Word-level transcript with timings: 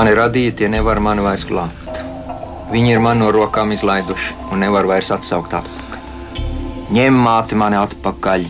mani 0.00 0.14
radīja, 0.16 0.54
tie 0.56 0.68
nevar 0.72 0.96
mani 1.04 1.20
vairs 1.20 1.42
glābt. 1.44 1.98
Viņi 2.72 2.94
ir 2.94 3.00
man 3.04 3.18
no 3.20 3.26
rokām 3.34 3.74
izlaiduši 3.74 4.32
un 4.54 4.62
nevar 4.64 4.86
vairs 4.88 5.10
atsaukt 5.12 5.52
atpakaļ. 5.58 6.00
Ņem 6.96 7.18
māti 7.26 7.58
mani 7.60 7.76
atpakaļ, 7.76 8.46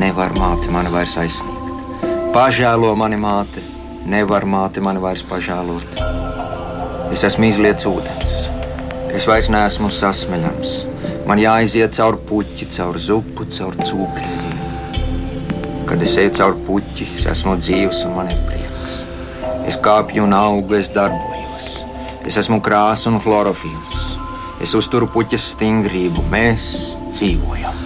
nevar 0.00 0.32
māti 0.38 0.72
mani 0.72 0.88
vairs 0.94 1.18
aizsniegt. 1.20 2.08
Pažēlo 2.32 2.94
mani 2.96 3.20
māte, 3.20 3.60
nevar 4.08 4.48
māte 4.48 4.80
mani 4.80 5.04
vairs 5.04 5.26
pažēlot. 5.28 6.00
Es 7.12 7.26
esmu 7.28 7.50
izlietis 7.50 7.90
ūdens, 7.90 8.48
es 9.12 9.28
vairs 9.28 9.52
neesmu 9.52 9.92
sasmeļams. 9.92 10.76
Man 11.28 11.44
jāiziet 11.44 11.92
cauri 11.98 12.24
puķi, 12.30 12.72
cauri 12.72 13.04
zupu, 13.10 13.44
cauri 13.58 13.84
cūkiem. 13.84 15.02
Kad 15.92 16.08
es 16.08 16.16
eju 16.24 16.32
cauri 16.40 16.68
puķi, 16.70 17.10
es 17.18 17.28
esmu 17.36 17.60
dzīves 17.60 18.06
un 18.08 18.16
man 18.16 18.32
ir 18.32 18.40
prieks. 18.48 18.73
Es 19.64 19.78
kāpju 19.80 20.26
un 20.26 20.34
augu, 20.36 20.76
es 20.76 20.90
darbojos. 20.92 21.84
Es 22.28 22.36
esmu 22.36 22.58
krāsa 22.64 23.08
un 23.08 23.16
chlorofils. 23.20 24.18
Es 24.60 24.74
uzturu 24.76 25.08
puķes 25.12 25.46
stingrību, 25.54 26.24
mēs 26.32 26.66
dzīvojam. 27.14 27.80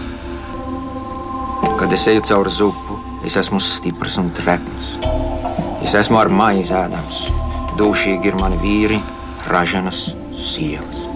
Kad 1.78 1.94
es 1.94 2.06
eju 2.10 2.24
cauri 2.26 2.50
zupu, 2.50 2.98
es 3.26 3.38
esmu 3.38 3.60
stiprs 3.62 4.18
un 4.18 4.32
trepns. 4.34 4.96
Es 5.86 5.94
esmu 5.94 6.18
ar 6.18 6.32
maizi 6.34 6.74
ēdams. 6.74 7.20
Dūšīgi 7.78 8.32
ir 8.32 8.38
mani 8.40 8.58
vīri, 8.62 8.98
raženas 9.46 10.08
sievas. 10.34 11.06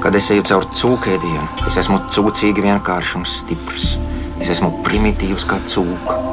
Kad 0.00 0.16
es 0.16 0.30
eju 0.32 0.46
cauri 0.48 0.72
cūkēdienu, 0.80 1.66
es 1.68 1.76
esmu 1.84 2.00
cūcīgi 2.08 2.64
vienkāršs 2.64 3.18
un 3.20 3.28
stiprs. 3.28 3.98
Es 4.40 4.52
esmu 4.56 4.78
primitīvs 4.86 5.44
kā 5.48 5.60
cūka. 5.68 6.25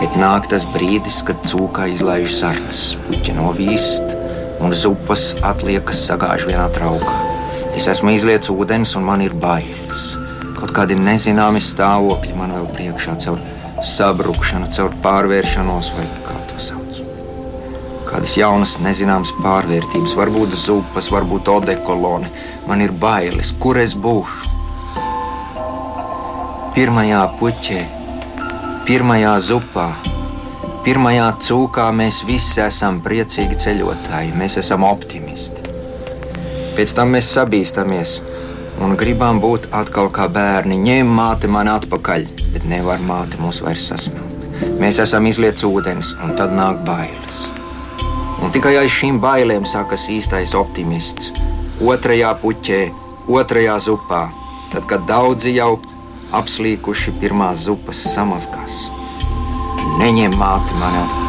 Bet 0.00 0.18
nāk 0.20 0.48
tas 0.50 0.66
brīdis, 0.74 1.22
kad 1.26 1.40
cūkā 1.48 1.86
izlaiž 1.94 2.34
sarnas, 2.34 2.82
puķi 3.06 3.36
novīst 3.36 4.14
un 4.64 4.74
zupas 4.76 5.32
atliekas 5.44 6.04
sagāž 6.08 6.46
vienā 6.48 6.66
traukā. 6.74 7.14
Es 7.74 7.88
esmu 7.90 8.14
izlietis 8.14 8.52
ūdens 8.54 8.94
un 8.98 9.06
man 9.08 9.22
ir 9.24 9.34
bailes. 9.34 10.14
Kaut 10.54 10.70
kādi 10.76 10.94
nezināmi 10.98 11.62
stāvokļi 11.62 12.36
man 12.38 12.54
vēl 12.54 12.68
priekšā 12.76 13.16
caur 13.24 13.42
sabrukšanu, 13.84 14.70
caur 14.72 14.94
pārvēršanos 15.04 15.90
vai 15.96 16.06
kā 16.26 16.36
to 16.50 16.60
sauc. 16.62 17.00
Kādas 18.08 18.36
jaunas, 18.38 18.76
nezināmas 18.84 19.34
pārvērtības, 19.42 20.14
varbūt 20.18 20.54
zupas, 20.54 21.10
varbūt 21.10 21.50
odekoloni. 21.50 22.30
Man 22.70 22.84
ir 22.84 22.94
bailes, 22.94 23.50
kur 23.60 23.80
es 23.82 23.96
būšu. 23.98 24.52
Pirmajā 26.74 27.26
puķē, 27.40 27.82
pirmajā 28.84 29.32
zupā, 29.40 29.86
pirmajā 30.84 31.28
cūkā 31.40 31.86
mēs 31.96 32.18
visi 32.28 32.60
esam 32.60 32.98
priecīgi 33.04 33.56
ceļotāji, 33.62 34.34
mēs 34.36 34.58
esam 34.60 34.84
optimisti. 34.84 35.62
Pēc 36.76 36.92
tam 36.98 37.14
mēs 37.14 37.30
sabīstamies 37.32 38.18
un 38.84 38.92
gribam 39.00 39.40
būt 39.40 39.70
atkal 39.72 40.10
kā 40.12 40.26
bērni. 40.28 40.76
Ņem 40.84 41.14
māti 41.16 41.48
man 41.48 41.70
atpakaļ, 41.72 42.26
bet 42.52 42.66
nevar 42.68 43.00
māti 43.08 43.40
mūs 43.40 43.62
vairs 43.64 43.86
sasmelt. 43.88 44.60
Mēs 44.82 45.00
esam 45.00 45.30
izlietis 45.32 45.64
ūdens, 45.64 46.12
un 46.20 46.36
tad 46.36 46.52
nāk 46.52 46.84
bailes. 46.84 47.40
Un 48.44 48.52
tikai 48.52 48.76
aiz 48.82 48.92
šīm 48.92 49.16
bailēm 49.22 49.64
sākas 49.64 50.10
īstais 50.12 50.52
optimists. 50.58 51.32
Otrajā 51.80 52.36
puķē, 52.42 52.84
otrajā 53.32 53.80
zupā, 53.88 54.26
tad, 54.74 54.84
kad 54.90 55.08
daudzi 55.08 55.56
jau 55.56 55.78
apslīkuši 56.40 57.14
pirmās 57.22 57.66
zupas 57.66 58.00
samazgās. 58.14 58.86
Neņem 60.00 60.40
māti 60.40 60.80
man 60.80 60.98
atpakaļ. 61.02 61.23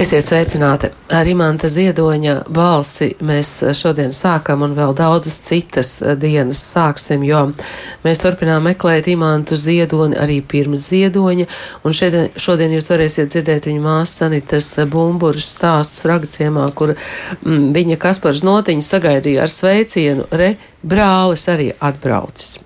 Esiet 0.00 0.30
sveicināti! 0.30 0.88
Ar 1.12 1.28
Imanta 1.28 1.68
Ziedoņa 1.68 2.46
balsi 2.56 3.10
mēs 3.26 3.50
šodien 3.76 4.14
sākam 4.16 4.62
un 4.64 4.72
vēl 4.72 4.94
daudzas 4.96 5.34
citas 5.44 5.90
dienas 6.16 6.62
sāksim, 6.70 7.20
jo 7.28 7.42
mēs 8.00 8.22
turpinām 8.22 8.64
meklēt 8.64 9.10
Imantu 9.12 9.58
Ziedoni 9.60 10.16
arī 10.16 10.38
pirms 10.40 10.86
Ziedoņa, 10.88 11.44
un 11.84 11.98
šodien, 11.98 12.30
šodien 12.32 12.72
jūs 12.78 12.88
varēsiet 12.94 13.34
dzirdēt 13.34 13.68
viņa 13.68 13.84
māsas 13.84 14.16
Sanitas 14.22 14.70
Bumburas 14.88 15.50
stāstus 15.52 16.08
ragciemā, 16.08 16.64
kur 16.72 16.94
mm, 16.94 17.68
viņa 17.76 18.00
Kaspars 18.00 18.40
Notiņu 18.48 18.86
sagaidīja 18.86 19.44
ar 19.44 19.52
sveicienu, 19.52 20.30
re, 20.32 20.54
brālis 20.82 21.44
arī 21.52 21.70
atbraucis. 21.80 22.58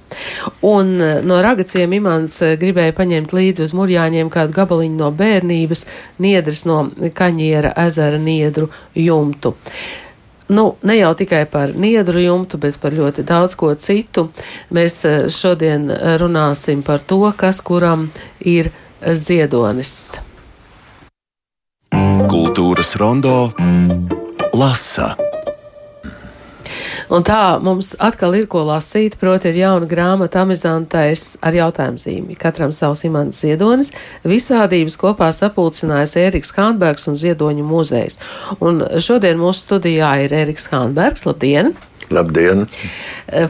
Un 0.66 0.94
no 1.26 1.40
ragaciem 1.42 1.96
imants 1.96 2.38
gribēja 2.60 2.94
paņemt 2.94 3.34
līdzi 3.34 3.66
uz 3.66 3.74
murjāņiem 3.74 4.30
kādu 4.32 4.54
gabaliņu 4.54 5.00
no 5.00 5.10
bērnības, 5.14 5.84
niedras 6.22 6.64
no 6.68 6.84
kaņiera 7.16 7.74
ezera 7.86 8.20
niedru 8.22 8.70
jumtu. 8.94 9.56
Nu, 10.48 10.74
ne 10.84 10.98
jau 10.98 11.14
tikai 11.16 11.46
par 11.48 11.72
niedru 11.72 12.20
jumtu, 12.20 12.58
bet 12.60 12.76
par 12.80 12.92
ļoti 12.92 13.24
daudz 13.24 13.56
ko 13.56 13.72
citu. 13.80 14.28
Mēs 14.76 15.00
šodien 15.32 15.88
runāsim 16.20 16.84
par 16.84 17.00
to, 17.00 17.22
kas 17.36 17.62
kuram 17.64 18.10
ir 18.44 18.68
ziedonis. 19.00 20.20
Kultūras 22.28 22.92
rondo 23.00 23.54
lasa. 24.52 25.14
Un 27.12 27.24
tā 27.26 27.58
mums 27.64 27.92
atkal 28.02 28.36
ir 28.38 28.46
ko 28.50 28.62
lasīt, 28.68 29.18
proti, 29.20 29.50
ir 29.50 29.60
jauna 29.64 29.88
grāmata 29.88 30.44
amizantais 30.44 31.34
ar 31.44 31.56
jautājumu 31.56 32.00
zīmi. 32.00 32.36
Katram 32.40 32.72
savs 32.72 33.04
imants 33.08 33.42
ziedonis. 33.44 33.92
Visādības 34.24 34.96
kopā 35.00 35.30
sapulcinājis 35.34 36.16
Ēriks 36.22 36.54
Hānbergs 36.56 37.08
un 37.10 37.18
Ziedoņu 37.20 37.66
muzejs. 37.68 38.18
Un 38.64 38.82
šodien 39.04 39.40
mūsu 39.40 39.66
studijā 39.66 40.14
ir 40.24 40.36
Ēriks 40.44 40.70
Hānbergs. 40.72 41.26
Labdien! 41.28 41.74
Labdien! 42.12 42.66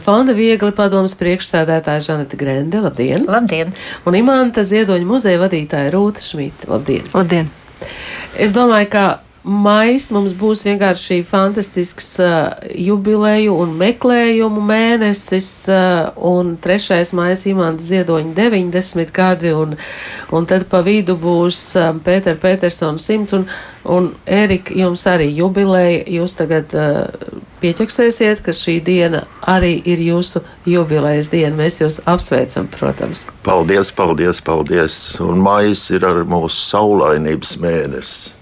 Fonda 0.03 0.35
viegli 0.35 0.71
padomas 0.75 1.15
priekšsēdētāja 1.19 2.03
Žaneta 2.09 2.39
Grende. 2.39 2.81
Labdien! 2.85 3.27
Labdien! 3.27 3.75
Un 4.07 4.17
imanta 4.19 4.63
Ziedoņu 4.67 5.09
muzeja 5.09 5.41
vadītāja 5.43 5.91
Rūta 5.95 6.23
Šmita. 6.23 6.71
Labdien! 6.71 7.07
Labdien! 7.15 7.51
Es 8.35 8.51
domāju, 8.55 8.89
ka 8.91 9.05
Mais 9.45 10.07
mums 10.09 10.33
būs 10.33 10.63
vienkārši 10.65 11.19
fantastisks 11.27 12.07
uh, 12.17 12.55
jubileju 12.81 13.53
un 13.61 13.75
meklējumu 13.77 14.63
mēnesis, 14.65 15.49
uh, 15.69 16.07
un 16.17 16.55
3. 16.57 17.03
maija 17.13 17.37
imanta 17.51 17.85
ziedoņa 17.85 18.33
90 18.33 19.11
gadi, 19.13 19.51
un, 19.53 19.75
un 20.33 20.47
tad 20.49 20.65
pa 20.71 20.79
vidu 20.81 21.13
būs 21.21 21.59
uh, 21.77 21.91
Pēter 22.01 22.39
Petersona 22.41 22.97
100, 22.97 23.37
un, 23.37 23.45
un 23.85 24.07
Erika, 24.25 24.73
jums 24.73 25.05
arī 25.11 25.27
jubileja, 25.37 25.99
jūs 26.15 26.33
tagad 26.39 26.73
uh, 26.73 27.43
pieķeksēsiet, 27.61 28.41
ka 28.41 28.49
šī 28.49 28.79
diena 28.87 29.27
arī 29.45 29.75
ir 29.85 30.01
jūsu 30.01 30.41
jubilejas 30.65 31.29
diena. 31.29 31.53
Mēs 31.59 31.77
jūs 31.83 31.99
apsveicam, 32.09 32.65
protams. 32.73 33.21
Paldies, 33.45 33.93
paldies, 33.93 34.41
paldies! 34.41 34.97
Un 35.21 35.37
maijs 35.45 35.85
ir 35.93 36.09
ar 36.09 36.23
mūsu 36.25 36.65
saulainības 36.71 37.59
mēnesi. 37.61 38.33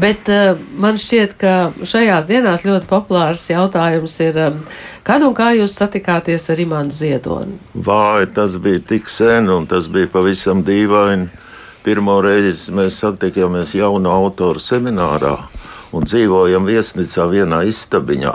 Bet 0.00 0.30
uh, 0.32 0.56
man 0.80 0.96
šķiet, 1.00 1.34
ka 1.40 1.54
šajās 1.84 2.28
dienās 2.30 2.64
ļoti 2.64 2.88
populārs 2.88 3.42
jautājums 3.50 4.14
ir, 4.24 4.38
um, 4.46 4.60
kad 5.04 5.24
un 5.26 5.34
kā 5.36 5.50
jūs 5.58 5.76
satikāties 5.76 6.48
ar 6.52 6.62
Imānu 6.62 6.94
Ziedoni? 6.94 7.58
Vai 7.74 8.24
tas 8.32 8.56
bija 8.62 8.80
tik 8.94 9.10
sen, 9.12 9.50
un 9.52 9.68
tas 9.68 9.90
bija 9.92 10.08
pavisam 10.12 10.64
dīvaini. 10.64 11.28
Pirmo 11.84 12.18
reizi 12.20 12.74
mēs 12.76 12.98
satikāmies 13.00 13.72
jaunu 13.76 14.12
autoru 14.12 14.60
seminārā 14.60 15.36
un 15.96 16.04
dzīvojam 16.06 16.66
viesnīcā 16.68 17.26
vienā 17.30 17.62
istabiņā. 17.68 18.34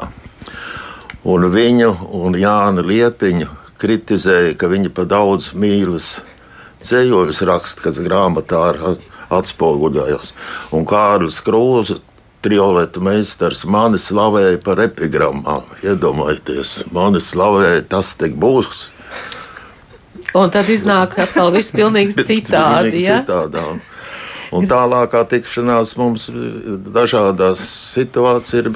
Un 1.26 1.50
viņu 1.54 1.92
un 2.20 2.38
Jānu 2.38 2.84
Liepiņu 2.86 3.50
kritizēja, 3.82 4.54
ka 4.60 4.70
viņi 4.70 4.92
pa 4.94 5.06
daudz 5.10 5.54
mīlas 5.58 6.20
ceļojumus 6.86 7.42
raksta, 7.50 7.86
kas 7.88 8.02
grāmatā 8.06 8.62
ir 8.74 8.82
atspoguļojos. 9.34 10.34
Un 10.76 10.86
Kārlis 10.90 11.40
Krūze, 11.46 12.00
trioleta 12.46 13.02
meistars, 13.02 13.64
mani 13.66 14.00
slavēja 14.02 14.60
par 14.66 14.82
epigrammām. 14.86 15.66
Iedomājieties, 15.86 16.78
mani 16.94 17.22
slavēja, 17.24 17.88
tas 17.90 18.14
te 18.20 18.30
būs. 18.30 18.90
Un 20.36 20.52
tad 20.52 20.70
iznāk 20.70 21.16
atkal 21.24 21.52
viss 21.56 21.74
pilnīgi 21.74 22.26
citādi. 22.28 23.06
ja? 23.06 23.22
Citādām. 23.24 23.82
Un 24.56 24.68
tālākā 24.70 25.24
tikšanās 25.28 25.96
mums 26.00 26.28
dažādās 26.96 27.62
situācijās 27.96 28.60
ir, 28.62 28.70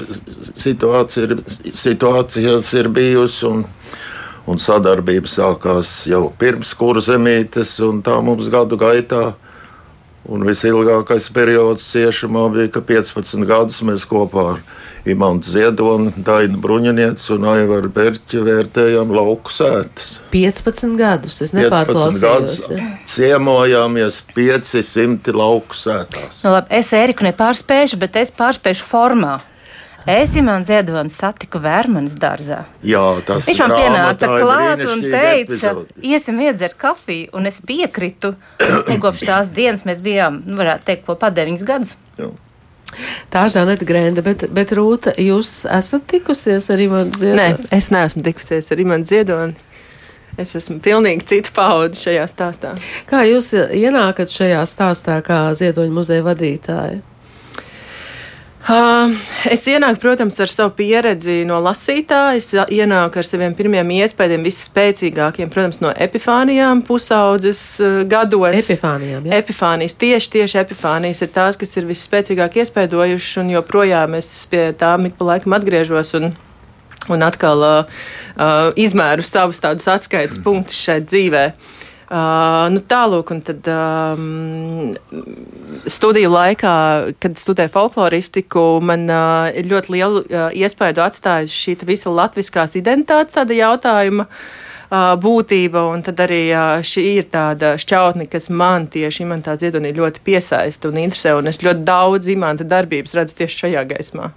situācija 0.64 1.28
ir, 1.28 1.36
situācijās 1.48 2.72
ir 2.80 2.90
bijusi. 2.92 3.44
Un, 3.48 3.62
un 4.50 4.58
sadarbība 4.58 5.30
sākās 5.30 5.92
jau 6.10 6.24
pirms 6.40 6.72
kurzemītes, 6.78 7.76
un 7.86 8.00
tā 8.04 8.16
mums 8.24 8.50
gadu 8.52 8.78
gaitā. 8.80 9.30
Un 10.28 10.44
visilgākais 10.44 11.30
periods 11.32 11.86
ciešamā 11.94 12.44
bija, 12.52 12.68
ka 12.74 12.82
15 12.84 13.46
gadus 13.48 13.80
mēs 13.86 14.04
kopā 14.08 14.44
ar 14.54 14.62
Imantu 15.08 15.48
Ziedonu, 15.48 16.12
Dainu 16.20 16.60
Bruņinieci 16.60 17.30
un 17.32 17.46
Aivaru 17.48 17.88
Berķi 17.94 18.42
vērtējām 18.44 19.14
lauku 19.16 19.52
sētas. 19.54 20.18
15 20.34 20.98
gadus, 21.00 21.38
es 21.40 21.54
15 21.54 21.60
nepārklausījos. 21.62 22.20
gadus 22.20 22.58
ja. 22.68 22.88
ciemojāmies 23.08 24.20
500 24.36 25.32
lauku 25.40 25.78
sētās. 25.78 26.42
Nu, 26.44 26.52
labi, 26.52 26.68
es 26.82 26.92
Eriku 26.96 27.24
nepārspēšu, 27.24 28.00
bet 28.02 28.20
es 28.20 28.34
pārspēšu 28.36 28.84
formā. 28.90 29.38
Es 30.08 30.32
Imants 30.36 30.68
Ziedonis 30.70 31.16
satiku 31.20 31.60
Vērmanas 31.60 32.14
dārzā. 32.20 32.62
Jā, 32.86 33.02
tas 33.26 33.48
Viņš 33.48 33.58
man 33.60 33.74
pienāca 33.76 34.28
klāt 34.32 34.84
un 34.88 35.02
teica, 35.04 35.32
epizode. 35.44 35.86
iesim 36.02 36.40
iedzert 36.40 36.76
kafiju, 36.80 37.28
un 37.36 37.46
es 37.50 37.60
piekritu. 37.60 38.34
Un 38.90 39.00
kopš 39.02 39.26
tās 39.28 39.50
dienas 39.54 39.84
mēs 39.84 40.00
bijām, 40.04 40.40
nu, 40.46 40.56
varētu 40.60 40.88
teikt, 40.88 41.04
kopā 41.08 41.28
deviņus 41.36 41.66
gadus. 41.68 41.96
Jā. 42.18 42.30
Tā 43.30 43.44
ir 43.46 43.52
Žaneta 43.54 43.86
Grēnda, 43.86 44.22
bet, 44.26 44.46
bet 44.50 44.72
Rūta, 44.74 45.12
jūs 45.20 45.60
esat 45.70 46.08
tikusies 46.10 46.66
ar 46.74 46.80
Imanu 46.82 47.12
Nē, 47.12 47.20
Ziedonu? 47.20 47.68
es 47.76 47.90
neesmu 47.94 48.24
tikusies 48.26 48.72
ar 48.74 48.80
Imants 48.82 49.12
Ziedoni. 49.12 49.54
Es 50.40 50.54
esmu 50.56 50.78
pilnīgi 50.82 51.26
cita 51.28 51.52
paudze 51.54 52.00
šajā 52.06 52.24
stāstā. 52.30 52.72
Kā 53.10 53.20
jūs 53.28 53.52
ienākat 53.52 54.32
šajā 54.32 54.64
stāstā 54.66 55.20
kā 55.26 55.42
Ziedoņa 55.58 55.92
muzeja 55.94 56.24
vadītāja? 56.26 57.00
Uh, 58.60 59.14
es 59.48 59.62
ienāku, 59.72 59.96
protams, 60.02 60.36
ar 60.44 60.50
savu 60.52 60.74
pieredzi 60.76 61.38
no 61.48 61.56
lasītāja. 61.64 62.36
Es 62.36 62.50
ienāku 62.52 63.22
ar 63.22 63.26
saviem 63.26 63.54
pirmiem 63.56 63.88
iespējām, 63.96 64.44
visspēcīgākiem, 64.44 65.48
protams, 65.52 65.80
no 65.80 65.94
epifānijām, 65.96 66.82
pusaudzes 66.84 67.62
uh, 67.80 68.02
gados. 68.10 68.58
Epifānijām, 68.60 69.24
jā. 69.24 69.40
Epifānijas, 69.40 69.96
tieši, 70.02 70.32
tieši 70.36 70.60
epifānijas 70.60 71.24
ir 71.24 71.32
tās, 71.32 71.56
kas 71.60 71.72
ir 71.80 71.88
visspēcīgāk 71.88 72.60
iespaidojušas, 72.60 73.40
un 73.40 73.54
joprojām 73.56 74.20
es 74.20 74.28
pie 74.52 74.68
tām 74.76 75.08
ik 75.08 75.16
pa 75.16 75.32
laikam 75.32 75.56
atgriežos. 75.56 76.14
Un, 76.20 76.32
Un 77.10 77.24
atkal 77.24 77.62
uh, 77.64 78.00
uh, 78.36 78.66
izmēru 78.78 79.24
savus 79.24 79.58
tādus 79.64 79.88
atskaites 79.88 80.36
punktus 80.44 80.76
šai 80.84 80.98
dzīvē. 81.00 81.44
Uh, 82.10 82.64
nu, 82.74 82.80
tālūk, 82.90 83.28
un 83.30 83.40
tad 83.46 83.68
um, 83.70 84.96
studiju 85.86 86.32
laikā, 86.32 86.72
kad 87.22 87.38
studēju 87.38 87.70
folkloristiku, 87.70 88.64
man 88.82 89.04
uh, 89.06 89.46
ir 89.54 89.68
ļoti 89.70 89.94
lielu 89.94 90.24
uh, 90.24 90.48
iespēju 90.50 91.04
atstājusi 91.04 91.54
šī 91.54 91.76
visa 91.86 92.10
latviskās 92.10 92.74
identitātes 92.80 93.38
tāda 93.38 93.54
jautājuma. 93.54 94.26
Uh, 94.90 95.14
būtība, 95.22 95.84
un 95.92 96.02
tad 96.02 96.18
arī 96.26 96.40
uh, 96.50 96.82
šī 96.82 97.04
ir 97.20 97.30
tāda 97.30 97.76
šķautne, 97.78 98.26
kas 98.26 98.50
man 98.50 98.88
tieši 98.90 99.22
imantā 99.22 99.54
ziedonī 99.60 99.94
ļoti 99.94 100.26
piesaista 100.26 100.90
un 100.90 100.98
interesē, 101.04 101.36
un 101.38 101.46
es 101.46 101.62
ļoti 101.62 101.86
daudz 101.86 102.26
imanta 102.34 102.66
darbības 102.66 103.14
redzu 103.20 103.38
tieši 103.44 103.62
šajā 103.68 103.86
gaismā. 103.94 104.32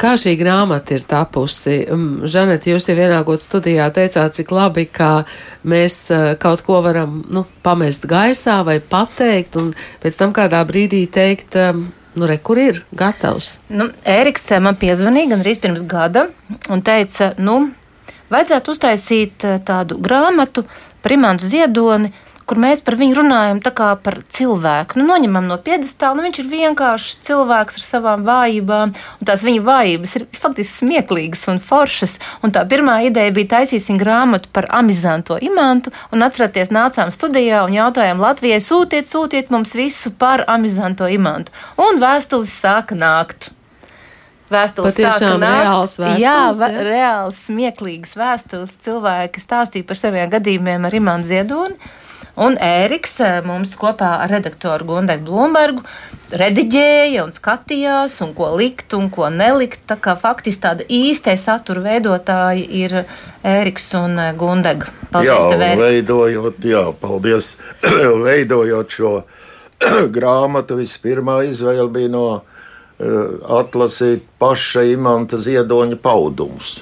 Kā 0.00 0.14
šī 0.16 0.32
grāmata 0.40 0.94
ir 0.96 1.02
tapusi? 1.04 1.82
Mm, 1.84 2.24
Žanet, 2.30 2.64
jūs 2.70 2.86
jau 2.88 2.94
ienākot 2.96 3.42
studijā 3.42 3.90
teicāt, 3.92 4.32
cik 4.32 4.52
labi, 4.56 4.86
ka 4.88 5.26
mēs 5.68 5.96
eh, 6.14 6.22
kaut 6.40 6.62
ko 6.64 6.78
varam 6.80 7.18
nu, 7.28 7.42
pamest 7.60 8.06
gaisā 8.08 8.62
vai 8.64 8.78
pateikt, 8.80 9.58
un 9.60 9.74
pēc 10.00 10.20
tam 10.22 10.32
kādā 10.36 10.62
brīdī 10.64 11.02
teikt, 11.12 11.58
em, 11.60 11.82
nu, 12.16 12.30
re, 12.30 12.38
kur 12.40 12.62
ir 12.62 12.80
gatavs. 12.96 13.58
Nu, 13.68 13.90
Ēriks 14.08 14.48
eh, 14.54 14.62
man 14.64 14.80
piezvanīja 14.80 15.34
gan 15.34 15.44
arī 15.44 15.54
pirms 15.60 15.84
gada 15.84 16.30
un 16.72 16.80
teica, 16.86 17.34
nu, 17.36 17.58
vajadzētu 18.32 18.72
uztaisīt 18.72 19.44
eh, 19.44 19.60
tādu 19.68 20.00
grāmatu 20.00 20.64
par 21.04 21.12
Imantu 21.12 21.52
Ziedoni, 21.52 22.14
kur 22.50 22.58
mēs 22.58 22.80
par 22.82 22.96
viņu 22.98 23.20
runājam 23.20 23.60
tā 23.62 23.70
kā 23.76 23.92
par 24.02 24.16
cilvēku. 24.34 24.98
Nu, 24.98 25.06
noņemam 25.12 25.46
no 25.46 25.58
piedestāla, 25.62 26.16
nu, 26.18 26.24
viņš 26.26 26.40
ir 26.42 26.48
vienkāršs 26.50 27.20
cilvēks 27.28 27.78
ar 27.78 27.84
savām 27.86 28.24
vājībām, 28.26 28.94
un 28.94 29.28
tās 29.28 29.44
viņa 29.46 29.62
vājības 29.68 30.16
ir 30.18 30.26
faktiski 30.34 30.80
smieklīgas 30.80 31.46
un 31.52 31.62
foršas. 31.62 32.16
Un 32.42 32.54
tā 32.56 32.64
pirmā 32.70 32.98
ideja 33.06 33.30
bija 33.36 33.52
taisīsim 33.54 34.00
grāmatu 34.00 34.50
par 34.52 34.66
amizanto 34.80 35.38
imantu, 35.38 35.94
un 36.10 36.26
atcerieties, 36.26 36.74
nācām 36.74 37.14
studijā 37.14 37.62
un 37.68 37.78
jautājām 37.78 38.22
Latvijai, 38.22 38.58
sūtiet, 38.64 39.06
sūtiet 39.10 39.54
mums 39.54 39.76
visu 39.78 40.10
par 40.18 40.42
amizanto 40.50 41.06
imantu. 41.06 41.54
Un 41.78 42.02
vēstules 42.02 42.50
sāka 42.50 42.98
nākt. 42.98 43.52
Vēstules 44.50 44.98
sāka 44.98 45.36
nākt. 45.38 45.62
reāls 45.62 45.96
vēstules, 46.02 46.24
Jā, 46.24 46.38
vē, 46.58 46.84
reāls, 46.90 47.40
smieklīgs 47.46 48.18
vēstules. 48.18 48.74
Cilvēki 48.82 49.42
stāstīja 49.42 49.86
par 49.86 50.00
saviem 50.00 50.30
gadījumiem 50.32 50.90
ar 50.90 50.96
Imānu 50.98 51.30
Ziedoni. 51.30 51.78
Un 52.40 52.56
Ēriks 52.56 53.18
eh, 53.20 53.38
mums 53.44 53.74
kopā 53.76 54.14
ar 54.24 54.30
redaktoru 54.32 54.86
Gunderu 54.88 55.26
Blūmbergu 55.26 55.82
rediģēja 56.40 57.26
un 57.26 57.34
skatījās, 57.36 58.16
un 58.24 58.32
ko 58.38 58.48
likt 58.56 58.94
un 58.96 59.10
ko 59.12 59.28
nelikt. 59.34 59.82
Tā 59.90 59.98
kā 60.00 60.14
faktiski 60.16 60.62
tāda 60.64 60.86
īstie 60.88 61.34
satura 61.40 61.82
veidotāji 61.84 62.64
ir 62.80 62.96
Ēriks 63.44 63.90
un 64.00 64.16
eh, 64.24 64.32
Gundega. 64.40 64.88
Paldies, 65.12 65.34
jā, 65.34 65.38
tev, 65.52 65.66
Ērik! 65.68 65.84
veidojot, 65.84 66.64
jā, 66.72 66.84
paldies. 67.02 67.52
veidojot 68.26 68.96
šo 68.96 69.14
grāmatu, 70.16 70.80
vispirmā 70.80 71.42
izvēle 71.44 71.90
bija 71.92 72.14
no 72.16 72.26
uh, 72.38 72.44
atlasīt 73.60 74.24
paša 74.40 74.88
imanta 74.94 75.36
ziedoņa 75.40 76.00
paudumus. 76.00 76.78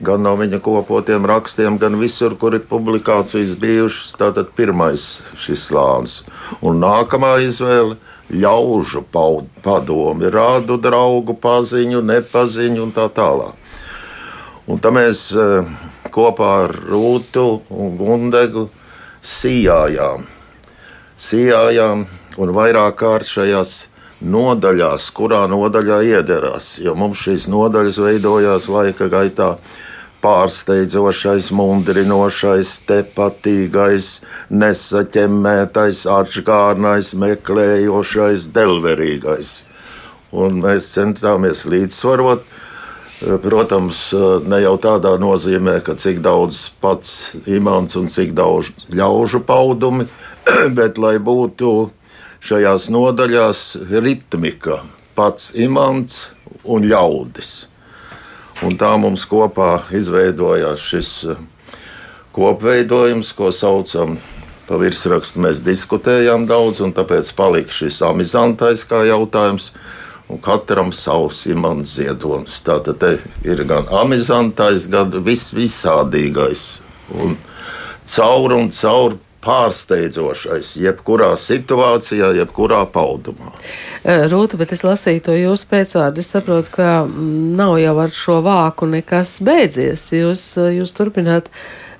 Gan 0.00 0.22
no 0.24 0.32
viņa 0.40 0.62
kopotiem 0.64 1.26
rakstiem, 1.28 1.76
gan 1.80 1.98
visur, 2.00 2.32
kur 2.40 2.54
ir 2.56 2.62
publikācijas 2.68 3.52
bijušas. 3.60 4.14
Tātad 4.16 4.54
pirmais 4.56 5.20
šis 5.36 5.66
slānis. 5.68 6.22
Un 6.64 6.80
nākamā 6.80 7.34
izvēle- 7.44 7.98
ļaužu 8.42 9.04
padomi, 9.12 10.30
rādu 10.30 10.80
draugu 10.80 11.34
paziņu, 11.34 12.00
nepaziņu 12.00 12.82
un 12.82 12.92
tā 12.92 13.08
tālāk. 13.10 13.54
Un 14.66 14.78
tā 14.78 14.90
mēs 14.94 15.36
eh, 15.36 15.66
kopā 16.10 16.50
ar 16.64 16.70
Rūtu 16.70 17.60
un 17.70 17.96
Gundegu 17.98 18.68
sijājām. 19.22 20.24
Sijājām 21.18 22.06
un 22.38 22.52
vairāk 22.56 22.96
kārt 22.96 23.28
šajās 23.28 23.90
nodaļās, 24.20 25.10
kurā 25.16 25.44
nodaļā 25.50 26.00
iederās. 26.16 26.78
Jo 26.80 26.94
mums 26.94 27.24
šīs 27.24 27.48
nodaļas 27.50 28.00
veidojās 28.04 28.68
laika 28.72 29.08
gaitā. 29.12 29.56
Pārsteidzošais, 30.20 31.48
mundrinošais, 31.56 32.74
tepatīgais, 32.88 34.08
nesaķemmētais, 34.52 36.04
atžgārnais, 36.12 37.14
meklējošais, 37.22 38.50
delverīgais. 38.52 39.54
Un 40.30 40.60
mēs 40.60 40.92
centāmies 40.94 41.64
līdzsvarot 41.64 42.44
Protams, 43.20 43.98
ne 44.48 44.62
jau 44.62 44.76
tādā 44.80 45.12
nozīmē, 45.20 45.76
ka 45.84 45.92
cik 46.00 46.22
daudz 46.24 46.70
pats 46.80 47.34
imants 47.52 47.98
un 48.00 48.08
cik 48.08 48.32
daudz 48.32 48.70
ļaužu 48.96 49.42
paudumi, 49.44 50.06
bet 50.78 50.96
lai 50.96 51.18
būtu 51.20 51.90
šajās 52.40 52.88
nodaļās 52.88 53.64
ritmika, 53.92 54.80
pats 55.12 55.52
imants 55.52 56.30
un 56.64 56.88
ļaudis. 56.88 57.69
Un 58.66 58.76
tā 58.76 58.90
mums 59.00 59.22
kopā 59.24 59.78
izveidojās 59.96 60.82
šis 60.84 61.10
kopveidojums, 62.36 63.32
ko 63.32 63.48
saucam 63.54 64.18
pa 64.68 64.78
virsrakstu. 64.80 65.40
Mēs 65.40 65.62
diskutējām 65.64 66.44
daudz, 66.50 66.82
un 66.84 66.92
tāpēc 66.94 67.32
palika 67.38 67.72
šis 67.74 68.02
amizantais 68.06 68.84
kā 68.86 69.02
jautājums 69.08 69.70
un 70.30 70.38
katram 70.44 70.92
savs 70.94 71.46
imants 71.50 71.96
ziedonis. 71.96 72.60
Tātad 72.66 73.02
ir 73.42 73.64
gan 73.66 73.88
amizantais, 74.02 74.86
gan 74.92 75.10
vis 75.26 75.48
visādīgais. 75.56 76.66
Un 77.16 77.34
caur 78.06 78.54
un 78.54 78.70
caur 78.76 79.16
pārsteidzošais, 79.44 80.74
jebkurā 80.82 81.30
situācijā, 81.40 82.32
jebkurā 82.40 82.82
paudumā. 82.92 83.52
Rūta, 84.04 84.58
bet 84.60 84.74
es 84.76 84.84
lasīju 84.84 85.24
to 85.28 85.36
jūsu 85.38 85.68
pēcvārdu. 85.70 86.22
Es 86.22 86.32
saprotu, 86.34 86.74
ka 86.76 86.88
mm, 87.04 87.52
nav 87.58 87.76
jau 87.80 87.94
ar 88.04 88.12
šo 88.14 88.40
vāku 88.44 88.88
nekas 88.90 89.38
beidzies. 89.46 90.10
Jūs, 90.16 90.46
jūs 90.76 90.96
turpināt, 90.96 91.48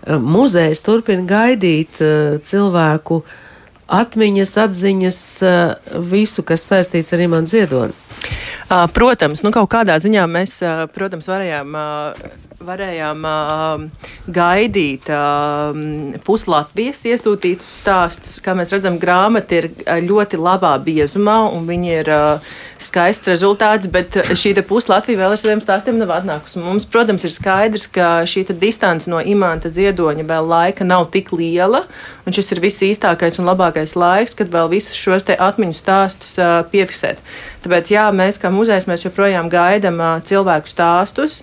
muzejs 0.06 0.84
turpina 0.84 1.24
gaidīt 1.28 2.00
cilvēku 2.46 3.22
atmiņas, 3.90 4.54
atziņas, 4.64 5.20
visu, 6.12 6.44
kas 6.46 6.68
saistīts 6.70 7.12
ar 7.16 7.24
Imants 7.26 7.56
Ziedoni. 7.56 7.96
Uh, 8.70 8.86
Protams, 8.94 9.40
nu 9.42 9.50
kaut 9.50 9.66
kādā 9.72 9.96
ziņā 9.98 10.28
mēs, 10.30 10.60
uh, 10.62 10.84
protams, 10.94 11.26
varējām, 11.26 11.72
uh, 11.74 12.60
varējām 12.62 13.24
uh, 13.26 14.04
gaidīt 14.30 15.08
uh, 15.10 15.74
puslatvijas 16.22 17.02
iesūtītus 17.10 17.66
stāstus. 17.80 18.38
Kā 18.44 18.54
mēs 18.54 18.70
redzam, 18.70 19.00
grāmata 19.02 19.58
ir 19.58 19.70
ļoti 20.06 20.38
labā 20.38 20.76
biezumā 20.86 21.40
un 21.50 21.66
viņi 21.66 21.94
ir 21.96 22.12
uh, 22.14 22.52
skaists 22.80 23.28
rezultāts, 23.28 23.90
bet 23.92 24.16
šī 24.38 24.54
puslatvija 24.68 25.18
vēl 25.18 25.34
ar 25.34 25.40
saviem 25.40 25.60
stāstiem 25.64 25.98
nav 26.00 26.14
atnākusi. 26.20 26.62
Mums, 26.62 26.86
protams, 26.88 27.26
ir 27.26 27.34
skaidrs, 27.34 27.88
ka 27.92 28.22
šī 28.28 28.46
distance 28.54 29.10
no 29.10 29.20
imanta 29.20 29.72
ziedoņa 29.72 30.24
vēl 30.30 30.48
laika 30.48 30.86
nav 30.86 31.08
tik 31.14 31.34
liela, 31.36 31.84
un 32.22 32.36
šis 32.36 32.54
ir 32.54 32.62
viss 32.64 32.86
īstākais 32.86 33.40
un 33.40 33.50
labākais 33.50 33.96
laiks, 33.98 34.38
kad 34.38 34.52
vēl 34.52 34.70
visus 34.72 34.96
šos 34.96 35.26
atmiņu 35.26 35.76
stāstus 35.76 36.36
uh, 36.40 36.60
piefiksēt. 36.70 37.20
Tāpēc, 37.60 37.92
jā, 37.92 38.06
mēs 38.16 38.40
kā 38.40 38.48
muzejs 38.60 38.86
mēs 38.90 39.06
joprojām 39.06 39.48
gaidām 39.52 40.00
cilvēku 40.26 40.70
stāstus. 40.70 41.40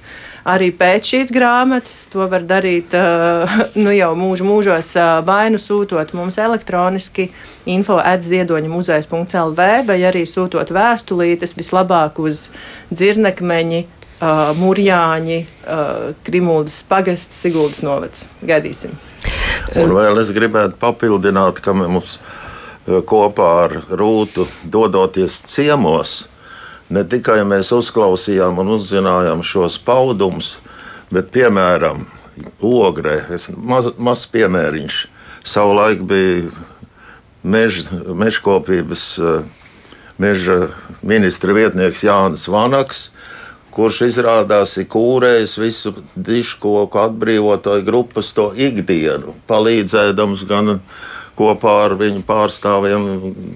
Arī 0.47 0.69
pēc 0.71 1.09
šīs 1.11 1.33
grāmatas. 1.35 2.05
To 2.13 2.27
var 2.31 2.45
darīt 2.47 2.93
nu 3.83 3.95
jau 3.95 4.13
mūžu 4.15 4.47
mūžos, 4.47 4.93
vai 5.27 5.49
nu 5.51 5.59
sūtot 5.59 6.13
mums 6.15 6.39
elektroniski 6.39 7.27
info 7.67 7.99
atziedoņa 7.99 8.71
muzejs.lv, 8.71 9.67
vai 9.89 9.99
arī 10.07 10.23
sūtot 10.29 10.71
vēstulītes 10.77 11.57
vislabāk 11.59 12.23
uz 12.23 12.47
dzirnekmeņi. 12.93 13.85
Uh, 14.17 14.47
Mūrjāņi, 14.57 15.35
uh, 15.45 16.07
Krimūdas 16.25 16.79
pagasts, 16.89 17.37
Siguldas 17.37 17.83
novads. 17.85 18.23
Gaidīsim. 18.41 18.95
Un 19.77 19.93
vēl 19.93 20.17
es 20.17 20.31
gribētu 20.33 20.73
papildināt, 20.81 21.61
ka 21.61 21.75
mums 21.77 22.15
kopā 22.87 23.49
ar 23.65 23.75
Rūtu 23.99 24.47
dodoties 24.63 25.41
ciemos, 25.49 26.21
ne 26.93 27.03
tikai 27.03 27.41
mēs 27.47 27.73
uzklausījām 27.75 28.61
un 28.63 28.75
uzzinājām 28.77 29.43
šos 29.45 29.77
paudumus, 29.83 30.55
bet, 31.11 31.31
piemēram, 31.35 32.05
tas 32.61 33.49
maz, 33.57 33.91
maz 33.97 34.25
piemēriņš, 34.31 35.03
savulaik 35.47 36.03
bija 36.07 36.49
mež, 37.43 37.87
mežkopības 37.91 39.05
meža 40.17 40.67
ministra 41.01 41.53
vietnieks 41.53 42.03
Jānis 42.03 42.47
Vanaks, 42.49 43.09
kurš 43.73 44.01
izrādās 44.07 44.73
ir 44.81 44.87
kūrējis 44.89 45.53
visu 45.61 45.93
diškoku 46.15 46.97
atbrīvotāju 46.97 47.85
grupas 47.85 48.31
to 48.33 48.49
ikdienu, 48.57 49.35
palīdzēdams 49.49 50.43
gan 50.49 50.79
kopā 51.37 51.73
ar 51.85 51.95
viņu 51.99 52.23
pārstāvjiem, 52.27 53.05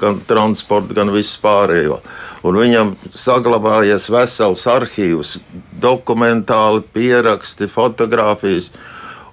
gan 0.02 0.22
transportu, 0.28 0.96
gan 0.98 1.12
visu 1.14 1.40
pārējo. 1.44 2.00
Un 2.48 2.58
viņam 2.58 2.96
saglabājies 3.14 4.08
vesels 4.10 4.64
arhīvs, 4.70 5.36
dokumentāli 5.82 6.82
pieraksti, 6.94 7.70
fotografijas. 7.70 8.72